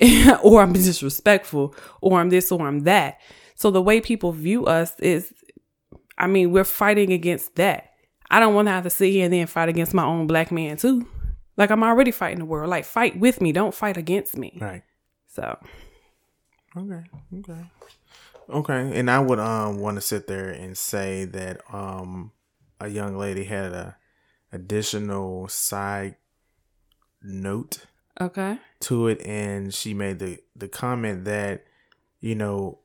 [0.42, 3.18] or I'm disrespectful, or I'm this, or I'm that.
[3.54, 5.32] So the way people view us is,
[6.16, 7.90] I mean, we're fighting against that.
[8.30, 10.50] I don't want to have to sit here and then fight against my own black
[10.50, 11.06] man too.
[11.56, 12.70] Like I'm already fighting the world.
[12.70, 14.58] Like fight with me, don't fight against me.
[14.60, 14.82] Right.
[15.26, 15.58] So.
[16.76, 17.04] Okay.
[17.38, 17.64] Okay.
[18.48, 18.98] Okay.
[18.98, 22.32] And I would um want to sit there and say that um
[22.80, 23.96] a young lady had a
[24.52, 26.16] additional side
[27.22, 27.86] note
[28.20, 28.58] Okay.
[28.80, 31.64] to it and she made the the comment that
[32.20, 32.80] you know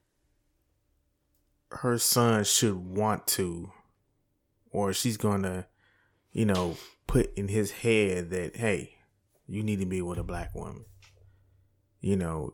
[1.71, 3.71] her son should want to
[4.71, 5.65] or she's going to
[6.31, 8.93] you know put in his head that hey
[9.47, 10.85] you need to be with a black woman
[12.01, 12.53] you know?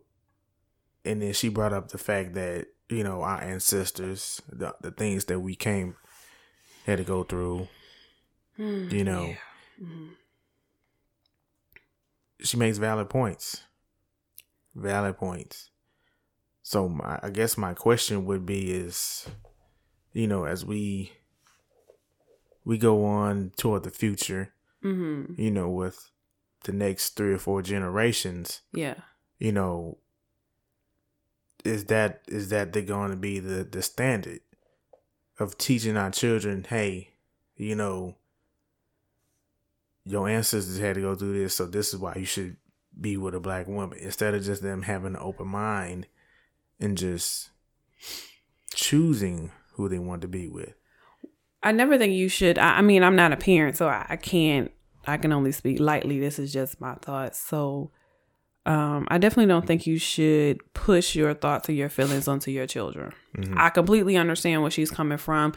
[1.06, 5.26] And then she brought up the fact that you know our ancestors the, the things
[5.26, 5.96] that we came
[6.86, 7.68] had to go through
[8.58, 9.36] hmm, you know?
[9.82, 10.10] Mm-hmm.
[12.42, 13.64] she makes valid points.
[14.76, 15.70] Valid points.
[16.62, 19.28] So my, i guess my question would be is
[20.14, 21.12] you know as we
[22.66, 25.40] we go on toward the future Mm-hmm.
[25.42, 26.10] you know with
[26.66, 28.96] the next three or four generations Yeah.
[29.40, 29.98] you know
[31.64, 34.42] is that is that they're going to be the the standard
[35.40, 37.14] of teaching our children hey
[37.56, 38.18] you know
[40.06, 42.58] your ancestors had to go through this so this is why you should
[43.00, 46.08] be with a black woman instead of just them having an open mind
[46.80, 47.52] and just
[48.76, 50.74] choosing who they want to be with
[51.64, 52.58] I never think you should.
[52.58, 54.72] I, I mean, I'm not a parent, so I, I can't.
[55.08, 56.20] I can only speak lightly.
[56.20, 57.40] This is just my thoughts.
[57.40, 57.92] So,
[58.66, 62.68] um, I definitely don't think you should push your thoughts or your feelings onto your
[62.68, 63.12] children.
[63.58, 65.54] I completely understand where she's coming from.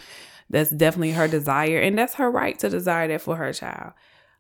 [0.49, 3.93] That's definitely her desire, and that's her right to desire that for her child.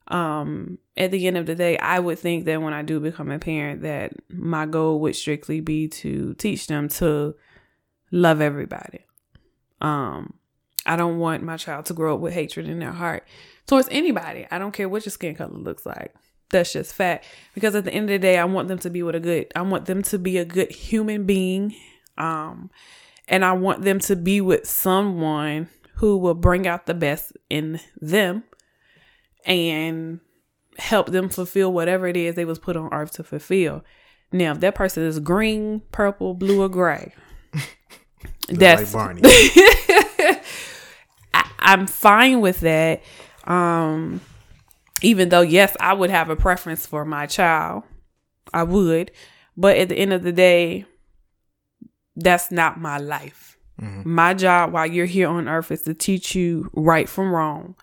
[0.08, 3.30] Um, at the end of the day, I would think that when I do become
[3.30, 7.34] a parent, that my goal would strictly be to teach them to
[8.12, 9.00] love everybody.
[9.80, 10.34] Um,
[10.86, 13.26] I don't want my child to grow up with hatred in their heart
[13.66, 14.46] towards anybody.
[14.50, 16.14] I don't care what your skin color looks like.
[16.50, 17.26] That's just fact.
[17.54, 19.52] Because at the end of the day, I want them to be with a good.
[19.56, 21.74] I want them to be a good human being,
[22.16, 22.70] um,
[23.28, 27.80] and I want them to be with someone who will bring out the best in
[28.00, 28.44] them
[29.44, 30.20] and
[30.78, 33.84] help them fulfill whatever it is they was put on earth to fulfill.
[34.30, 37.14] Now, if that person is green, purple, blue, or gray,
[38.48, 39.22] that's like barney
[41.66, 43.02] I'm fine with that.
[43.44, 44.20] Um,
[45.02, 47.82] even though, yes, I would have a preference for my child,
[48.54, 49.10] I would,
[49.56, 50.86] but at the end of the day,
[52.14, 53.58] that's not my life.
[54.04, 57.74] My job while you're here on earth is to teach you right from wrong.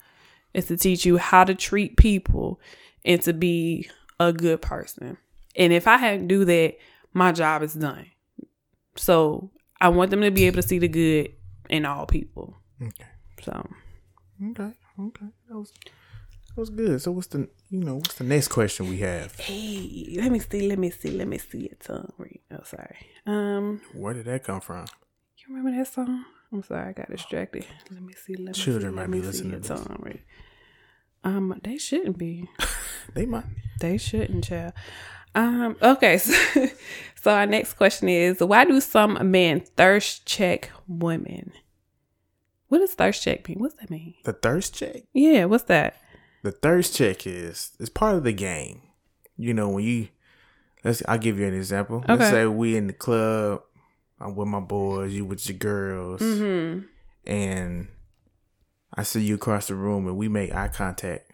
[0.54, 2.60] It's to teach you how to treat people
[3.06, 5.18] and to be a good person.
[5.56, 6.78] And if I hadn't do that,
[7.14, 8.08] my job is done.
[8.96, 11.34] So I want them to be able to see the good
[11.70, 12.58] in all people.
[12.82, 13.06] okay
[13.44, 13.68] So
[14.52, 15.72] okay okay that was
[16.48, 20.18] that was good so what's the you know what's the next question we have hey,
[20.22, 22.40] let me see, let me see, let me see your tongue read.
[22.52, 22.98] Oh, sorry.
[23.26, 24.86] Um, where did that come from
[25.48, 26.26] you remember that song?
[26.52, 27.66] I'm sorry, I got distracted.
[27.92, 28.36] Let me see.
[28.36, 29.68] Let me Children see, might be listening to this.
[29.68, 30.22] tongue read.
[31.24, 32.50] Um, they shouldn't be.
[33.14, 33.46] they might
[33.80, 34.74] They shouldn't, child.
[35.36, 36.68] Um, okay, so,
[37.16, 41.52] so our next question is why do some men thirst check women?
[42.74, 43.60] What does thirst check mean?
[43.60, 44.16] What's that mean?
[44.24, 45.96] the thirst check Yeah, what's that?
[46.42, 48.82] the thirst check is it's part of the game.
[49.38, 50.08] You know, when you
[50.84, 51.98] let's I'll give you an example.
[51.98, 52.16] Okay.
[52.16, 53.62] Let's say we in the club,
[54.20, 56.86] I'm with my boys, you with your girls, Mm-hmm.
[57.30, 57.90] and
[58.96, 61.32] I see you across the room and we make eye contact.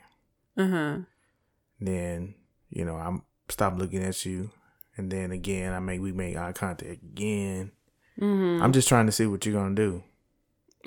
[0.58, 0.98] Uh-huh.
[1.80, 2.36] Then,
[2.70, 4.52] you know, I'm stop looking at you.
[4.98, 7.72] And then again I make we make eye contact again.
[8.20, 8.62] Mm-hmm.
[8.62, 10.04] I'm just trying to see what you're gonna do.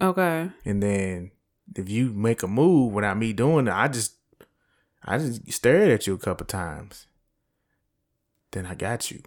[0.00, 0.50] Okay.
[0.64, 1.30] And then
[1.76, 4.16] if you make a move without me doing it, I just
[5.04, 7.06] I just stared at you a couple times.
[8.52, 9.22] Then I got you.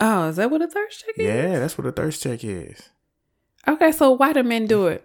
[0.00, 1.24] Oh, is that what a thirst check is?
[1.26, 2.88] Yeah, that's what a thirst check is.
[3.66, 5.04] Okay, so why do men do it?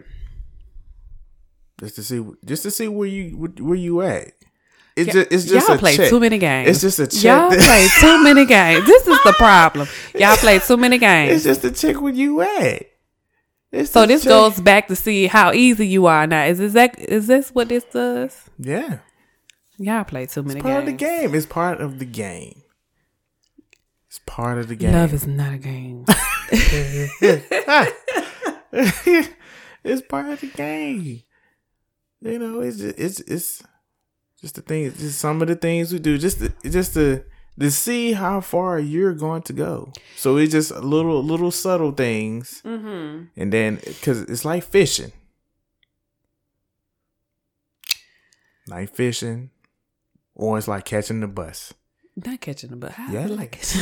[1.80, 4.32] just to see just to see where you where you at.
[4.98, 6.10] It's Y- just it's just y'all a play check.
[6.10, 6.70] too many games.
[6.70, 7.24] It's just a check.
[7.24, 8.86] Y'all play too many games.
[8.86, 9.88] This is the problem.
[10.16, 11.34] Y'all play too many games.
[11.36, 12.89] it's just to check where you at.
[13.86, 16.46] So this goes back to see how easy you are now.
[16.46, 18.50] Is this that, is this what this does?
[18.58, 19.00] Yeah.
[19.78, 20.94] Y'all play too many It's part games.
[20.94, 21.36] of the game.
[21.36, 22.64] It's part of the game.
[24.08, 24.94] It's part of the game.
[24.94, 26.06] Love is not a game.
[26.52, 27.48] it's
[30.08, 31.22] part of the game.
[32.22, 33.64] You know, it's just, it's it's
[34.42, 37.24] just the things, just some of the things we do, just to, just to
[37.60, 39.92] to see how far you're going to go.
[40.16, 43.26] So it's just little little subtle things, mm-hmm.
[43.36, 45.12] and then because it's like fishing,
[48.68, 49.50] like fishing,
[50.36, 51.74] or it's like catching the bus.
[52.16, 52.94] Not catching the bus.
[52.94, 53.28] How Yeah.
[53.28, 53.76] like it?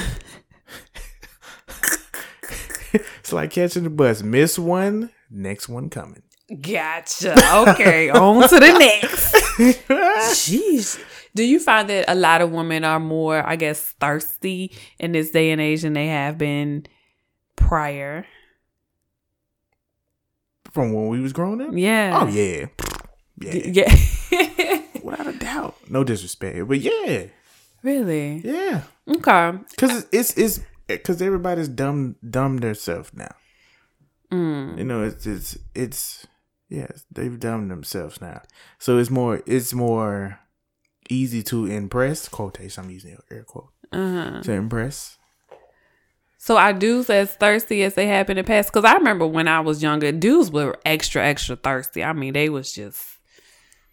[3.19, 4.21] it's like catching the bus.
[4.21, 6.23] Miss one, next one coming.
[6.61, 7.33] Gotcha.
[7.69, 9.33] Okay, on to the next.
[9.57, 11.03] Jeez.
[11.37, 15.29] Do you find that a lot of women are more, I guess, thirsty in this
[15.29, 16.87] day and age than they have been
[17.55, 18.25] prior?
[20.71, 21.69] From when we was growing up.
[21.73, 22.19] Yeah.
[22.19, 22.65] Oh yeah,
[23.39, 23.53] yeah,
[24.31, 24.81] Yeah.
[25.03, 25.75] without a doubt.
[25.87, 27.25] No disrespect, but yeah,
[27.83, 28.41] really?
[28.43, 28.81] yeah.
[29.07, 29.59] Okay.
[29.69, 33.35] Because it's it's because everybody's dumb dumb themselves now.
[34.31, 34.79] Mm.
[34.79, 36.25] You know, it's it's it's
[36.67, 38.41] yes, they've dumbed themselves now.
[38.79, 40.39] So it's more it's more
[41.09, 42.27] easy to impress.
[42.29, 42.83] Quotation.
[42.85, 44.41] I'm using air quote Uh-huh.
[44.43, 45.17] to impress.
[46.39, 48.71] So are dudes as thirsty as they have in the past?
[48.71, 52.03] Because I remember when I was younger, dudes were extra, extra thirsty.
[52.03, 53.01] I mean, they was just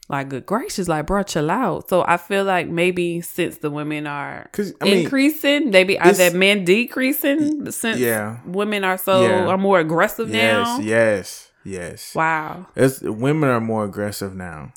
[0.08, 1.88] like, good gracious, like, bro, chill out.
[1.88, 4.50] So I feel like maybe since the women are
[4.80, 8.38] I mean, increasing, maybe are that men decreasing since Yeah.
[8.46, 9.46] women are so Yeah.
[9.46, 10.78] are more aggressive now?
[10.78, 12.14] Yes, yes, yes.
[12.14, 12.66] Wow.
[12.76, 14.72] It's women are more aggressive now.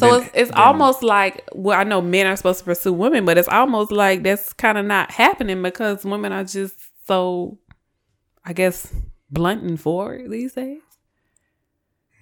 [0.00, 2.92] So than- it's, it's than- almost like well, I know men are supposed to pursue
[2.92, 6.74] women, but it's almost like that's kind of not happening because women are just
[7.06, 7.58] so,
[8.44, 8.92] I guess,
[9.30, 10.80] blunt and forward these days.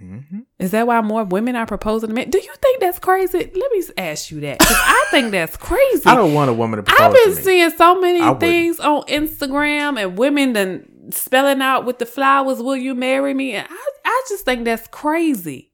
[0.03, 0.45] Mhm.
[0.61, 2.31] Is that why more women are proposing to men?
[2.31, 3.39] Do you think that's crazy?
[3.39, 4.59] Let me ask you that.
[4.61, 6.07] I think that's crazy.
[6.07, 8.41] I don't want a woman to propose I've been seeing so many I wouldn't.
[8.41, 13.55] things on Instagram and women then spelling out with the flowers, "Will you marry me?"
[13.55, 15.73] And I, I just think that's crazy.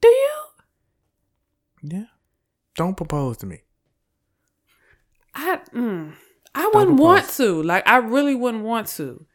[0.00, 0.30] Do you?
[1.82, 2.04] Yeah,
[2.76, 3.60] don't propose to me.
[5.34, 6.12] I mm,
[6.54, 7.00] I wouldn't propose.
[7.00, 7.62] want to.
[7.62, 9.26] Like I really wouldn't want to.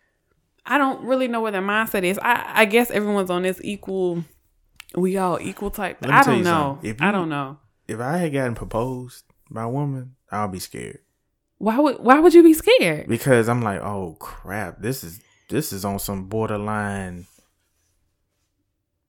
[0.66, 2.18] I don't really know where their mindset is.
[2.20, 4.24] I I guess everyone's on this equal.
[4.96, 5.98] We all equal type.
[6.04, 6.80] I don't know.
[6.84, 7.60] If I don't know.
[7.88, 11.00] If I had gotten proposed by a woman, I'll be scared
[11.60, 13.08] Why would Why would you be scared?
[13.08, 15.20] because I'm like, oh crap, this is
[15.50, 17.28] this is on some borderline.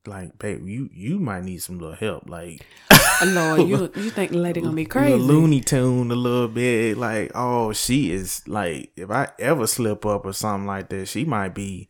[0.07, 2.29] Like, babe, you you might need some little help.
[2.29, 2.65] Like,
[3.25, 5.13] Lord, you you think the lady gonna be crazy?
[5.15, 6.97] little Looney Tune a little bit.
[6.97, 11.25] Like, oh, she is like, if I ever slip up or something like that, she
[11.25, 11.89] might be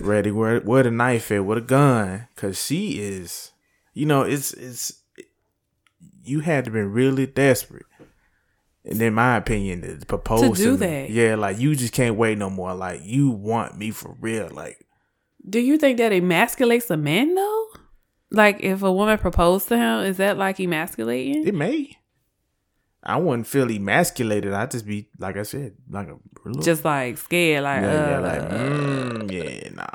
[0.00, 3.52] ready where where the knife at with a gun, cause she is,
[3.94, 5.02] you know, it's it's
[6.24, 7.86] you had to be really desperate.
[8.84, 11.10] And in my opinion, to propose To do that.
[11.10, 12.72] yeah, like you just can't wait no more.
[12.74, 14.85] Like you want me for real, like
[15.48, 17.66] Do you think that emasculates a man though?
[18.30, 21.46] Like if a woman proposed to him, is that like emasculating?
[21.46, 21.96] it may.
[23.02, 24.52] I wouldn't feel emasculated.
[24.52, 28.18] I'd just be like I said, like a little Just like scared, like, Yeah, yeah,
[28.18, 29.86] uh, like, mm, yeah, nah,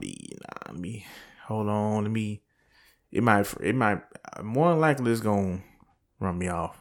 [0.00, 1.06] me, nah, me.
[1.46, 2.42] Hold on, let me.
[3.12, 4.00] It might, it might,
[4.42, 5.62] more than likely, it's gonna
[6.18, 6.76] run me off.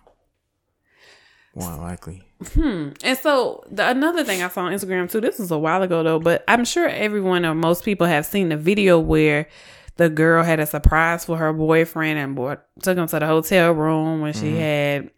[1.56, 2.90] More than likely, Hmm.
[3.02, 5.22] And so the another thing I saw on Instagram too.
[5.22, 8.50] This was a while ago though, but I'm sure everyone or most people have seen
[8.50, 9.48] the video where
[9.96, 13.72] the girl had a surprise for her boyfriend and bought, took him to the hotel
[13.72, 14.58] room when she mm-hmm.
[14.58, 15.12] had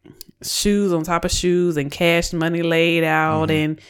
[0.43, 3.71] shoes on top of shoes and cash money laid out mm-hmm.
[3.71, 3.81] and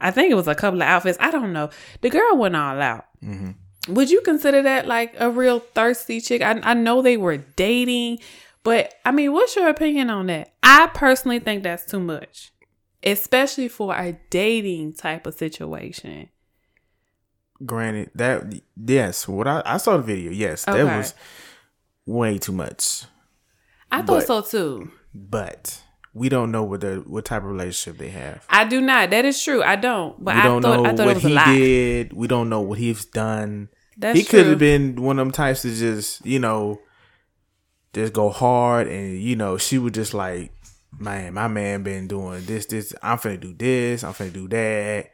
[0.00, 1.16] I think it was a couple of outfits.
[1.18, 1.70] I don't know.
[2.02, 3.06] The girl went all out.
[3.24, 3.94] Mm-hmm.
[3.94, 6.42] Would you consider that like a real thirsty chick?
[6.42, 8.18] I, I know they were dating,
[8.64, 10.54] but I mean, what's your opinion on that?
[10.62, 12.50] I personally think that's too much,
[13.02, 16.30] especially for a dating type of situation.
[17.64, 18.42] granted that
[18.76, 21.14] yes, what I, I saw the video, yes, that was
[22.06, 23.04] way too much.
[23.90, 24.90] I thought But- so too.
[25.14, 25.80] But
[26.12, 28.44] we don't know what the what type of relationship they have.
[28.50, 29.10] I do not.
[29.10, 29.62] That is true.
[29.62, 30.22] I don't.
[30.22, 32.12] But we I don't thought know I thought what it was a he did.
[32.12, 33.68] We don't know what he's done.
[33.96, 36.80] That's he could have been one of them types to just, you know,
[37.94, 40.52] just go hard and you know, she would just like,
[40.98, 45.10] Man, my man been doing this, this, I'm finna do this, I'm finna do that,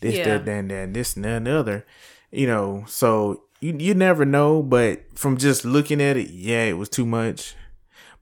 [0.00, 0.38] this, Yeah.
[0.38, 1.86] that, that, that, this and the other.
[2.30, 6.74] You know, so you you never know, but from just looking at it, yeah, it
[6.74, 7.54] was too much.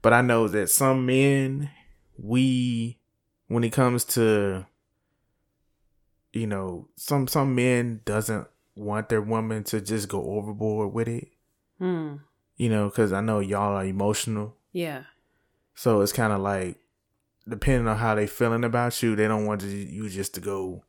[0.01, 1.69] But I know that some men,
[2.17, 2.97] we,
[3.47, 4.65] when it comes to,
[6.31, 11.27] you know, some some men doesn't want their woman to just go overboard with it.
[11.77, 12.15] Hmm.
[12.55, 15.03] You know, because I know y'all are emotional, Yeah.
[15.75, 16.77] so it's kind of like
[17.49, 20.83] depending on how they feeling about you, they don't want you you just to go,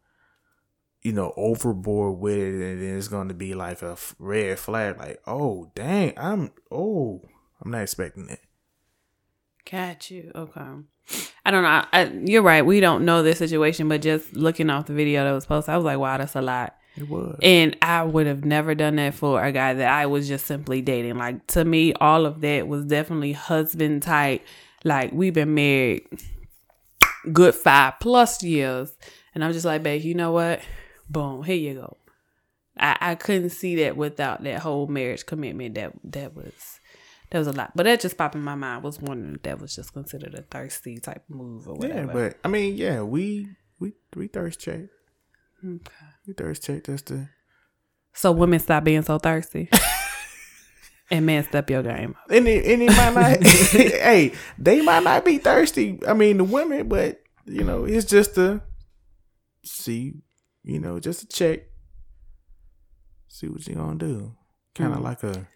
[1.02, 4.98] you know, overboard with it, and then it's going to be like a red flag.
[4.98, 7.22] Like, oh dang, I'm oh,
[7.62, 8.40] I'm not expecting it.
[9.70, 10.30] Got you.
[10.34, 10.60] Okay.
[11.46, 11.68] I don't know.
[11.68, 12.64] I, I, you're right.
[12.64, 15.76] We don't know this situation, but just looking off the video that was posted, I
[15.76, 16.76] was like, wow, that's a lot.
[16.96, 17.38] It was.
[17.42, 20.80] And I would have never done that for a guy that I was just simply
[20.80, 21.16] dating.
[21.18, 24.44] Like to me, all of that was definitely husband type.
[24.84, 26.06] Like we've been married
[27.32, 28.92] good five plus years.
[29.34, 30.60] And I'm just like, babe, you know what?
[31.10, 31.96] Boom, here you go.
[32.78, 35.74] I, I couldn't see that without that whole marriage commitment.
[35.74, 36.80] That that was
[37.30, 37.72] that was a lot.
[37.74, 38.80] But that just popped in my mind.
[38.80, 42.06] I was wondering if that was just considered a thirsty type move or whatever.
[42.06, 44.82] yeah, but I mean, yeah, we we we thirst check.
[45.64, 46.13] okay.
[46.36, 46.84] Thirst check.
[46.84, 47.28] That's the
[48.14, 49.68] So women stop being so thirsty.
[51.10, 52.30] and man, step your game up.
[52.30, 53.46] and it, and it might not.
[53.46, 55.98] hey, they might not be thirsty.
[56.08, 58.62] I mean, the women, but you know, it's just a
[59.64, 60.14] see.
[60.62, 61.64] You know, just a check.
[63.28, 64.32] See what you gonna do.
[64.74, 65.04] Kind of Mm.
[65.04, 65.46] like a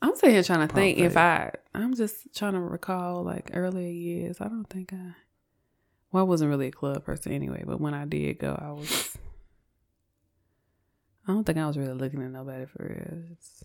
[0.00, 1.52] I'm sitting here trying to think if I.
[1.74, 4.40] I'm just trying to recall like earlier years.
[4.40, 5.14] I don't think I.
[6.10, 9.16] Well, I wasn't really a club person anyway, but when I did go, I was.
[11.28, 13.22] I don't think I was really looking at nobody for real.
[13.32, 13.62] It's,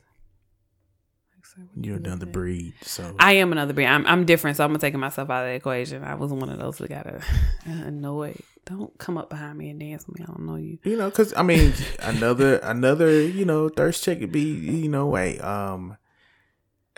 [1.57, 2.34] like, you're another at?
[2.34, 2.74] breed.
[2.82, 3.86] So I am another breed.
[3.86, 6.03] I'm I'm different, so I'm gonna take myself out of the equation.
[6.03, 7.07] I was one of those that got
[7.66, 8.39] annoyed.
[8.66, 10.26] Don't come up behind me and dance with me.
[10.28, 10.80] I don't know you.
[10.84, 15.16] you know, because I mean, another another you know thirst check could be you know
[15.16, 15.97] a um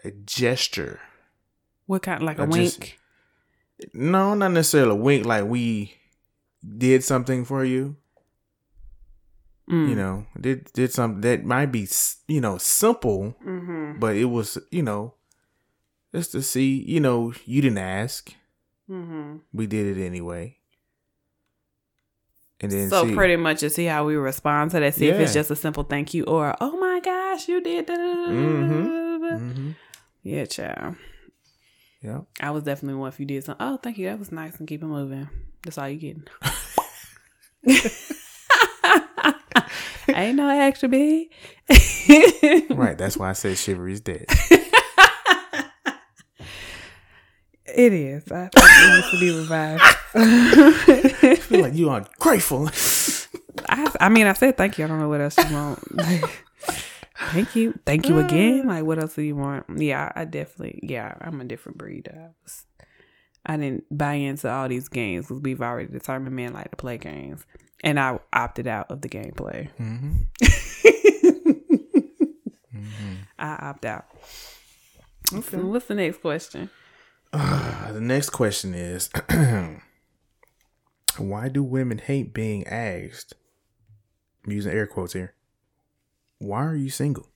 [0.03, 0.99] a gesture.
[1.85, 2.23] What kind?
[2.23, 2.99] Like a I just- wink?
[3.93, 5.25] No, not necessarily a wink.
[5.25, 5.95] Like we
[6.77, 7.97] did something for you.
[9.69, 9.89] Mm.
[9.89, 11.87] You know, did did something that might be
[12.27, 13.99] you know simple, Mm-hmm.
[13.99, 15.15] but it was you know
[16.13, 16.83] just to see.
[16.83, 18.31] You know, you didn't ask.
[18.89, 19.37] Mm-hmm.
[19.53, 20.57] We did it anyway.
[22.61, 24.93] And then So see, pretty much to see how we respond to that.
[24.93, 28.27] See if it's just a simple thank you or oh my gosh, you did that.
[28.29, 29.71] hmm
[30.23, 30.95] Yeah, child.
[32.01, 32.21] Yeah.
[32.39, 33.65] I was definitely one if you did something.
[33.65, 34.05] Oh, thank you.
[34.05, 35.27] That was nice and keep it moving.
[35.63, 36.23] That's all you getting.
[40.09, 41.29] Ain't no extra B.
[42.69, 42.97] Right.
[42.97, 44.25] That's why I said shivery's dead.
[47.75, 48.31] It is.
[48.31, 49.81] I think it needs to be revived.
[50.13, 52.69] I feel like you are grateful.
[53.67, 54.85] I, I mean, I said thank you.
[54.85, 55.95] I don't know what else you want.
[55.95, 56.45] Like,
[57.31, 58.61] thank you, thank you again.
[58.69, 58.73] Uh.
[58.75, 59.65] Like, what else do you want?
[59.77, 60.79] Yeah, I definitely.
[60.83, 62.07] Yeah, I'm a different breed.
[62.13, 62.65] I was.
[63.45, 66.97] I didn't buy into all these games because we've already determined men like to play
[66.97, 67.45] games,
[67.83, 69.69] and I opted out of the gameplay.
[69.71, 70.13] hmm
[73.37, 74.05] I opt out.
[75.25, 76.69] So what's the next question?
[77.33, 79.09] Uh, the next question is
[81.17, 83.33] Why do women hate being asked?
[84.45, 85.33] I'm using air quotes here.
[86.39, 87.29] Why are you single?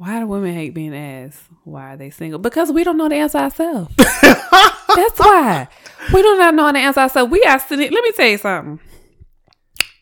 [0.00, 1.42] Why do women hate being asked?
[1.64, 2.38] Why are they single?
[2.38, 3.94] Because we don't know the answer ourselves.
[3.98, 5.68] That's why.
[6.14, 7.30] We do not know how to answer ourselves.
[7.30, 7.92] We are sitting.
[7.92, 8.80] Let me tell you something.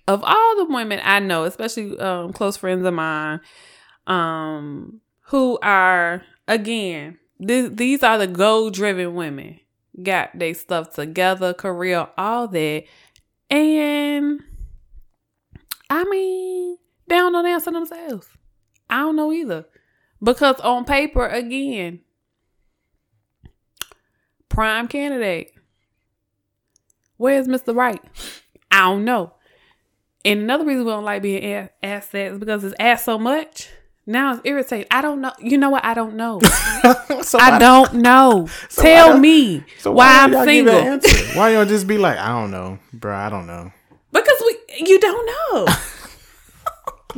[0.06, 3.40] Of all the women I know, especially um, close friends of mine,
[4.06, 9.58] um, who are again, th- these are the goal driven women.
[10.00, 12.84] Got their stuff together, career, all that,
[13.50, 14.44] and
[15.90, 16.76] I mean,
[17.08, 18.28] they don't know the answer themselves.
[18.88, 19.66] I don't know either.
[20.22, 22.00] Because on paper, again,
[24.48, 25.52] prime candidate.
[27.16, 27.74] Where's Mr.
[27.74, 28.02] Right?
[28.70, 29.34] I don't know.
[30.24, 33.18] And another reason we don't like being a- asked that is because it's asked so
[33.18, 33.68] much.
[34.06, 34.86] Now it's irritating.
[34.90, 35.32] I don't know.
[35.38, 35.84] You know what?
[35.84, 36.40] I don't know.
[37.22, 38.48] so I don't know.
[38.68, 41.34] So Tell don't- me so why, don't y'all I'm give an single.
[41.40, 43.14] Why y'all just be like, I don't know, bro.
[43.14, 43.70] I don't know.
[44.12, 45.66] Because we you don't know.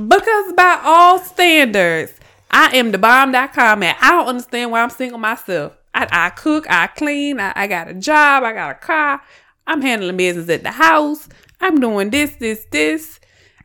[0.09, 2.12] because by all standards,
[2.51, 5.76] I am the bomb.com and I don't understand why I'm single myself.
[5.94, 9.20] I, I cook, I clean, I, I got a job, I got a car,
[9.66, 11.28] I'm handling business at the house,
[11.61, 13.20] I'm doing this, this, this.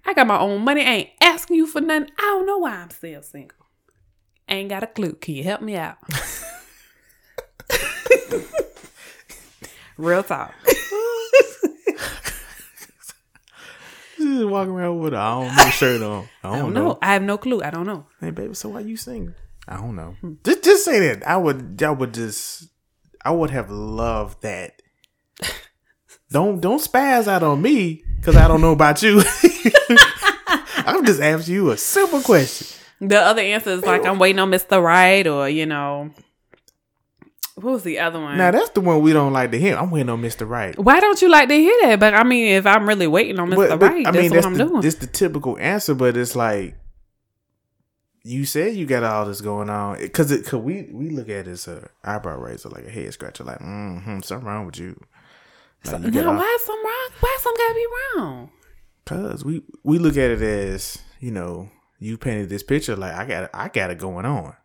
[0.06, 2.10] I got my own money, I ain't asking you for nothing.
[2.18, 3.58] I don't know why I'm still single.
[4.48, 5.14] Ain't got a clue.
[5.14, 5.98] Can you help me out?
[9.98, 10.54] Real talk.
[14.26, 16.28] Just walking around with a I don't know shirt on.
[16.44, 16.84] I don't, I don't know.
[16.84, 17.00] know.
[17.02, 17.62] I have no clue.
[17.62, 18.06] I don't know.
[18.20, 19.36] Hey baby, so why you singing?
[19.68, 20.16] I don't know.
[20.22, 20.34] Hmm.
[20.44, 21.28] Just just say that.
[21.28, 22.68] I would I would just
[23.24, 24.82] I would have loved that.
[26.32, 29.22] don't don't spaz out on me because I don't know about you.
[30.78, 32.68] I'm just asking you a simple question.
[33.02, 34.82] The other answer is like I'm waiting on Mr.
[34.82, 36.12] Right or you know
[37.56, 38.38] what was the other one?
[38.38, 39.76] Now that's the one we don't like to hear.
[39.76, 40.48] I'm waiting on Mr.
[40.48, 40.78] Right.
[40.78, 42.00] Why don't you like to hear that?
[42.00, 43.80] But I mean, if I'm really waiting on Mr.
[43.82, 44.82] right, that's what I'm doing.
[44.82, 46.76] That's the typical answer, but it's like
[48.24, 51.52] you said you got all this going on because it we we look at it
[51.52, 55.00] as a eyebrow raiser, like a head scratcher, like mm-hmm, something wrong with you.
[55.86, 57.10] Like, you now, all- why some wrong?
[57.20, 57.88] Why some gotta be
[58.18, 58.50] wrong?
[59.06, 63.26] Cause we we look at it as you know you painted this picture like I
[63.26, 64.56] got I got it going on.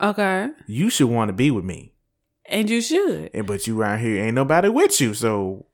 [0.00, 1.92] Okay, You should want to be with me,
[2.48, 3.30] and you should.
[3.34, 5.14] and but you around here ain't nobody with you.
[5.14, 5.66] So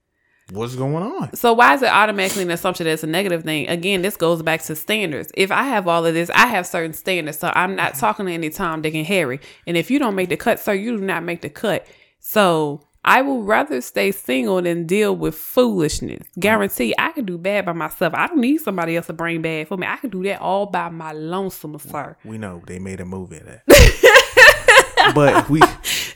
[0.51, 1.35] what's going on?
[1.35, 3.69] So why is it automatically an assumption that's a negative thing?
[3.69, 5.31] Again, this goes back to standards.
[5.35, 7.39] If I have all of this, I have certain standards.
[7.39, 9.41] So I'm not talking to any Tom, Dick, and Harry.
[9.67, 11.87] And if you don't make the cut, sir, you do not make the cut.
[12.21, 16.27] So I will rather stay single than deal with foolishness.
[16.39, 18.15] Guarantee I can do bad by myself.
[18.15, 19.87] I don't need somebody else to bring bad for me.
[19.87, 22.17] I can do that all by my lonesome, sir.
[22.25, 23.63] We know they made a movie of that.
[25.15, 25.61] but we,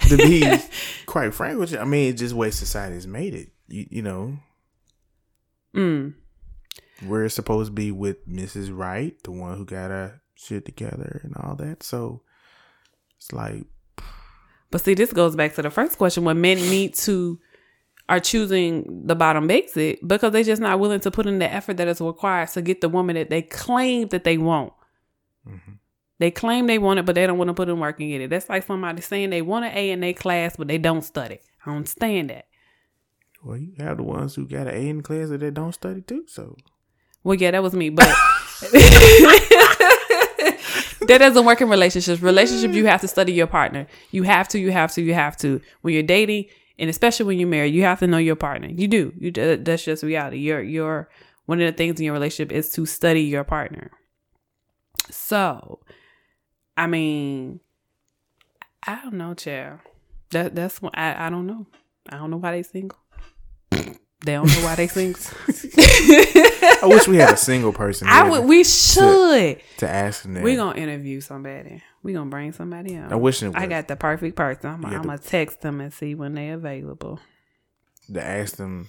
[0.08, 0.44] to be
[1.06, 3.50] quite frank with you, I mean, it's just way society's made it.
[3.68, 4.38] You, you know,
[5.74, 6.14] Mm.
[7.06, 8.76] we're supposed to be with Mrs.
[8.76, 11.82] Right, the one who got her shit together and all that.
[11.82, 12.22] So
[13.18, 13.64] it's like,
[14.70, 17.38] But see, this goes back to the first question: when men need to
[18.08, 21.76] are choosing the bottom exit because they're just not willing to put in the effort
[21.76, 24.72] that is required to get the woman that they claim that they want.
[26.18, 28.20] They claim they want it, but they don't want to put in work and get
[28.20, 28.30] it.
[28.30, 31.38] That's like somebody saying they want an A in their class, but they don't study.
[31.64, 32.46] I don't understand that.
[33.42, 36.00] well, you have the ones who got an A in class that they don't study
[36.02, 36.24] too.
[36.26, 36.56] So
[37.22, 38.06] Well, yeah, that was me, but
[41.06, 42.20] that doesn't work in relationships.
[42.20, 43.86] Relationships, you have to study your partner.
[44.10, 45.60] You have to, you have to, you have to.
[45.82, 46.46] When you're dating,
[46.78, 48.68] and especially when you're married, you have to know your partner.
[48.68, 49.12] You do.
[49.18, 50.38] You that's just reality.
[50.38, 51.08] Your your
[51.46, 53.90] one of the things in your relationship is to study your partner.
[55.10, 55.80] So,
[56.78, 57.58] I mean,
[58.86, 59.82] I don't know, chair.
[60.30, 61.66] That that's what I I don't know.
[62.08, 62.98] I don't know why they single.
[63.70, 65.20] They don't know why they single.
[65.48, 68.44] I wish we had a single person I would.
[68.44, 69.60] We should.
[69.78, 70.34] to ask them.
[70.34, 70.42] that.
[70.44, 71.82] We gonna interview somebody.
[72.02, 73.12] We're gonna bring somebody on.
[73.12, 74.70] I wish it I got the perfect person.
[74.70, 77.18] I'm, I'm gonna text them and see when they're available.
[78.12, 78.88] to ask them.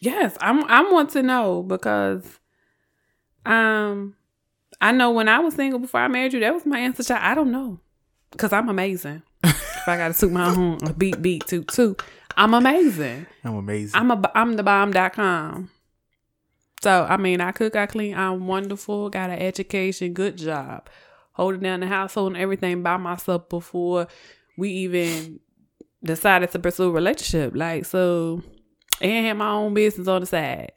[0.00, 0.64] Yes, I'm.
[0.64, 2.24] I want to know because,
[3.46, 4.14] um,
[4.80, 7.02] I know when I was single before I married you, that was my answer.
[7.02, 7.20] Child.
[7.22, 7.80] I don't know
[8.30, 9.22] because I'm amazing.
[9.44, 12.02] if I gotta toot my own beat beat toot toot,
[12.36, 13.26] I'm amazing.
[13.44, 14.00] I'm amazing.
[14.00, 15.70] I'm a I'm the bomb.com.
[16.82, 20.88] So I mean I cook, I clean, I'm wonderful, got an education, good job.
[21.32, 24.08] Holding down the household and everything by myself before
[24.58, 25.40] we even
[26.02, 27.54] decided to pursue a relationship.
[27.54, 28.42] Like so
[29.00, 30.72] and had my own business on the side.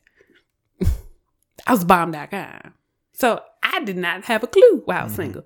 [1.68, 2.74] I was bomb.com.
[3.14, 3.42] So
[3.74, 5.22] I did not have a clue while I was mm-hmm.
[5.22, 5.44] single.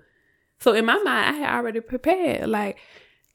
[0.60, 2.48] So in my mind, I had already prepared.
[2.48, 2.78] Like,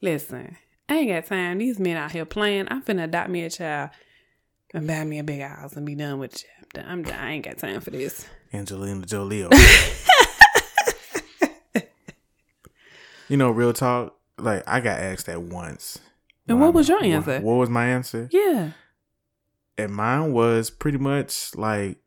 [0.00, 0.56] listen,
[0.88, 1.58] I ain't got time.
[1.58, 2.68] These men out here playing.
[2.70, 3.90] I'm finna adopt me a child
[4.72, 6.44] and buy me a big house and be done with it.
[6.58, 6.84] I'm done.
[6.88, 7.18] I'm done.
[7.18, 8.26] I ain't got time for this.
[8.52, 9.38] Angelina Jolie.
[13.28, 14.16] you know, real talk.
[14.38, 15.98] Like I got asked that once.
[16.46, 17.40] And what was your why- answer?
[17.40, 18.28] What was my answer?
[18.30, 18.72] Yeah.
[19.76, 21.98] And mine was pretty much like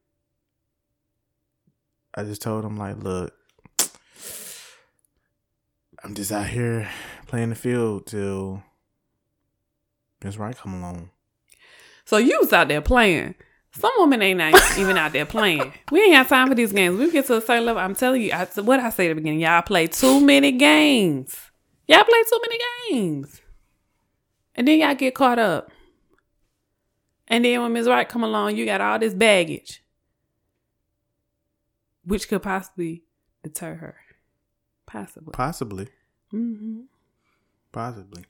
[2.18, 3.32] I just told him like, look,
[6.03, 6.89] I'm just out here
[7.28, 8.63] playing the field till
[10.24, 11.11] Miss Right come along.
[12.05, 13.36] So you was out there playing.
[13.72, 15.72] Some women ain't not even out there playing.
[15.91, 16.97] We ain't have time for these games.
[16.97, 17.84] We get to a certain level.
[17.84, 21.38] I'm telling you, I, what I say at the beginning, y'all play too many games.
[21.88, 22.59] Y'all play too many
[22.89, 23.41] games.
[24.55, 25.70] And then y'all get caught up.
[27.28, 27.88] And then when Ms.
[27.88, 29.84] Right come along, you got all this baggage.
[32.07, 33.03] Which could possibly
[33.43, 33.97] deter her.
[34.85, 35.33] Possibly.
[35.33, 35.87] Possibly.
[36.31, 36.81] hmm
[37.71, 38.23] Possibly.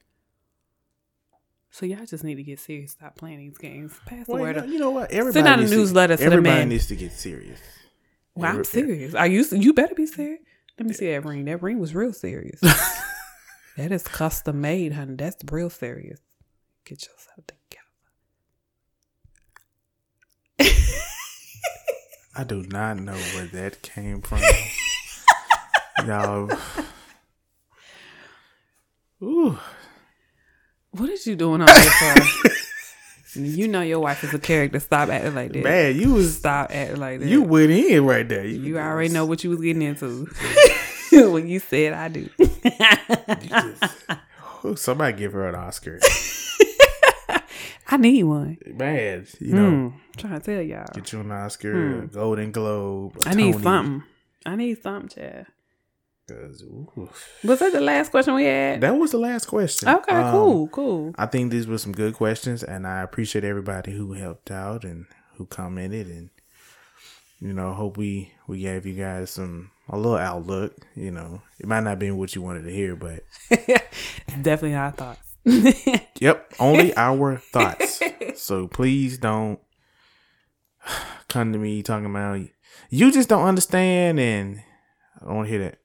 [1.69, 2.93] So y'all just need to get serious.
[2.93, 3.93] Stop playing these games.
[4.07, 4.55] Pass the word.
[4.65, 5.11] you you know what?
[5.11, 6.69] Everybody out a newsletter to the everybody men.
[6.69, 7.59] needs to get serious.
[8.33, 9.13] Well, I'm serious.
[9.13, 9.45] Are you?
[9.51, 10.41] You better be serious.
[10.79, 11.45] Let me see that ring.
[11.45, 12.59] That ring was real serious.
[13.77, 15.15] that is custom made, honey.
[15.15, 16.19] That's real serious.
[16.85, 17.56] Get yourself together.
[22.37, 24.39] I do not know where that came from.
[26.05, 26.51] Y'all.
[29.23, 29.57] Ooh.
[30.91, 33.39] What is you doing on here for?
[33.39, 34.79] You know your wife is a character.
[34.79, 35.63] Stop acting like that.
[35.63, 37.27] Man, you was Stop acting like that.
[37.27, 38.45] you went in right there.
[38.45, 40.27] You already know what you was getting into
[41.11, 42.29] when you said I do.
[44.63, 45.99] Oh, Somebody give her an Oscar.
[47.89, 48.57] I need one.
[48.65, 50.85] Man, you know, Mm, trying to tell y'all.
[50.93, 53.17] get you an Oscar, a Golden Globe.
[53.25, 54.03] a I need something.
[54.45, 55.47] I need something, Chad.
[56.27, 56.63] 'cause.
[57.45, 58.81] Was that the last question we had?
[58.81, 59.87] That was the last question.
[59.87, 61.13] Okay, Um, cool, cool.
[61.17, 65.05] I think these were some good questions, and I appreciate everybody who helped out and
[65.37, 66.29] who commented, and
[67.39, 70.75] you know, hope we we gave you guys some a little outlook.
[70.95, 73.23] You know, it might not be what you wanted to hear, but
[74.41, 75.26] Definitely our thoughts.
[76.19, 78.01] yep, only our thoughts.
[78.35, 79.59] So please don't
[81.29, 82.41] come to me talking about
[82.89, 84.61] you just don't understand, and
[85.21, 85.79] I don't want to hear that.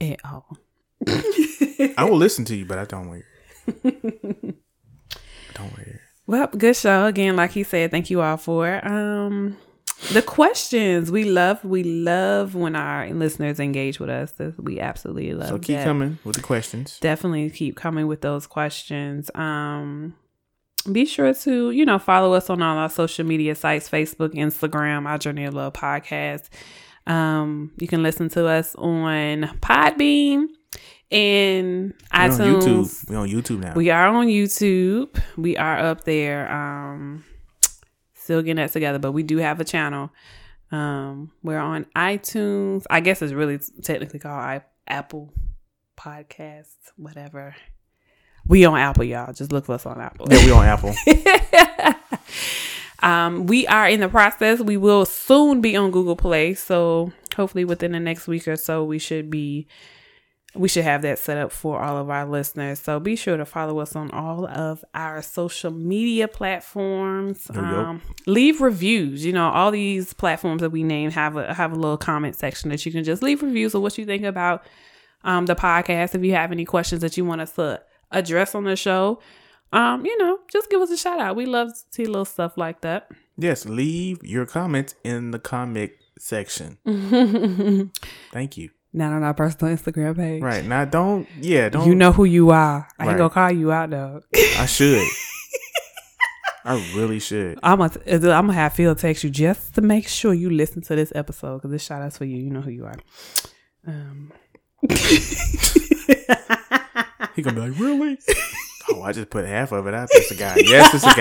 [0.00, 0.58] At all.
[1.96, 3.92] I will listen to you, but I don't want to hear.
[5.54, 6.00] don't want to hear.
[6.26, 7.36] Well, good show again.
[7.36, 9.56] Like he said, thank you all for um
[10.12, 11.10] the questions.
[11.10, 14.32] We love, we love when our listeners engage with us.
[14.56, 15.48] We absolutely love.
[15.48, 15.84] So keep that.
[15.84, 16.98] coming with the questions.
[17.00, 19.30] definitely keep coming with those questions.
[19.34, 20.14] Um,
[20.90, 25.06] be sure to, you know, follow us on all our social media sites Facebook, Instagram,
[25.06, 26.48] Our Journey of Love podcast.
[27.06, 30.46] Um, you can listen to us on Podbean
[31.10, 32.62] and We're on iTunes.
[32.62, 33.10] YouTube.
[33.10, 33.72] We're on YouTube now.
[33.74, 35.20] We are on YouTube.
[35.36, 36.50] We are up there.
[36.50, 37.24] Um,
[38.28, 40.10] still getting that together, but we do have a channel.
[40.70, 42.84] Um, we're on iTunes.
[42.90, 45.32] I guess it's really technically called I- Apple
[45.96, 47.56] Podcasts, whatever.
[48.46, 49.32] We on Apple, y'all.
[49.32, 50.26] Just look for us on Apple.
[50.30, 50.94] yeah, we on Apple.
[53.02, 54.60] um, we are in the process.
[54.60, 58.84] We will soon be on Google Play, so hopefully within the next week or so,
[58.84, 59.66] we should be
[60.54, 62.80] we should have that set up for all of our listeners.
[62.80, 67.50] So be sure to follow us on all of our social media platforms.
[67.54, 69.24] Um, leave reviews.
[69.24, 72.70] You know, all these platforms that we name have a have a little comment section
[72.70, 74.64] that you can just leave reviews of what you think about
[75.22, 76.14] um, the podcast.
[76.14, 79.20] If you have any questions that you want us to address on the show,
[79.72, 81.36] um, you know, just give us a shout out.
[81.36, 83.10] We love to see little stuff like that.
[83.36, 86.78] yes, leave your comments in the comment section.
[88.32, 88.70] Thank you.
[88.98, 90.42] Not on our personal Instagram page.
[90.42, 91.28] Right now, don't.
[91.40, 91.86] Yeah, don't.
[91.86, 92.88] You know who you are.
[92.98, 94.22] I ain't gonna call you out though.
[94.34, 95.06] I should.
[96.64, 97.60] I really should.
[97.62, 100.96] I'm gonna, I'm gonna have Phil text you just to make sure you listen to
[100.96, 102.38] this episode because this shout out's for you.
[102.38, 102.96] You know who you are.
[103.86, 104.32] Um,
[107.36, 108.18] He gonna be like, really?
[108.90, 110.08] oh, I just put half of it out.
[110.10, 110.56] It's a guy.
[110.56, 111.14] Yes, it's a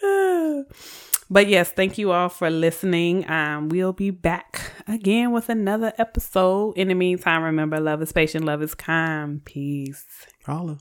[0.00, 0.64] guy.
[1.28, 3.28] but yes, thank you all for listening.
[3.30, 6.72] Um, we'll be back again with another episode.
[6.76, 9.44] In the meantime, remember, love is patient, love is kind.
[9.44, 10.06] Peace.
[10.44, 10.78] Holla.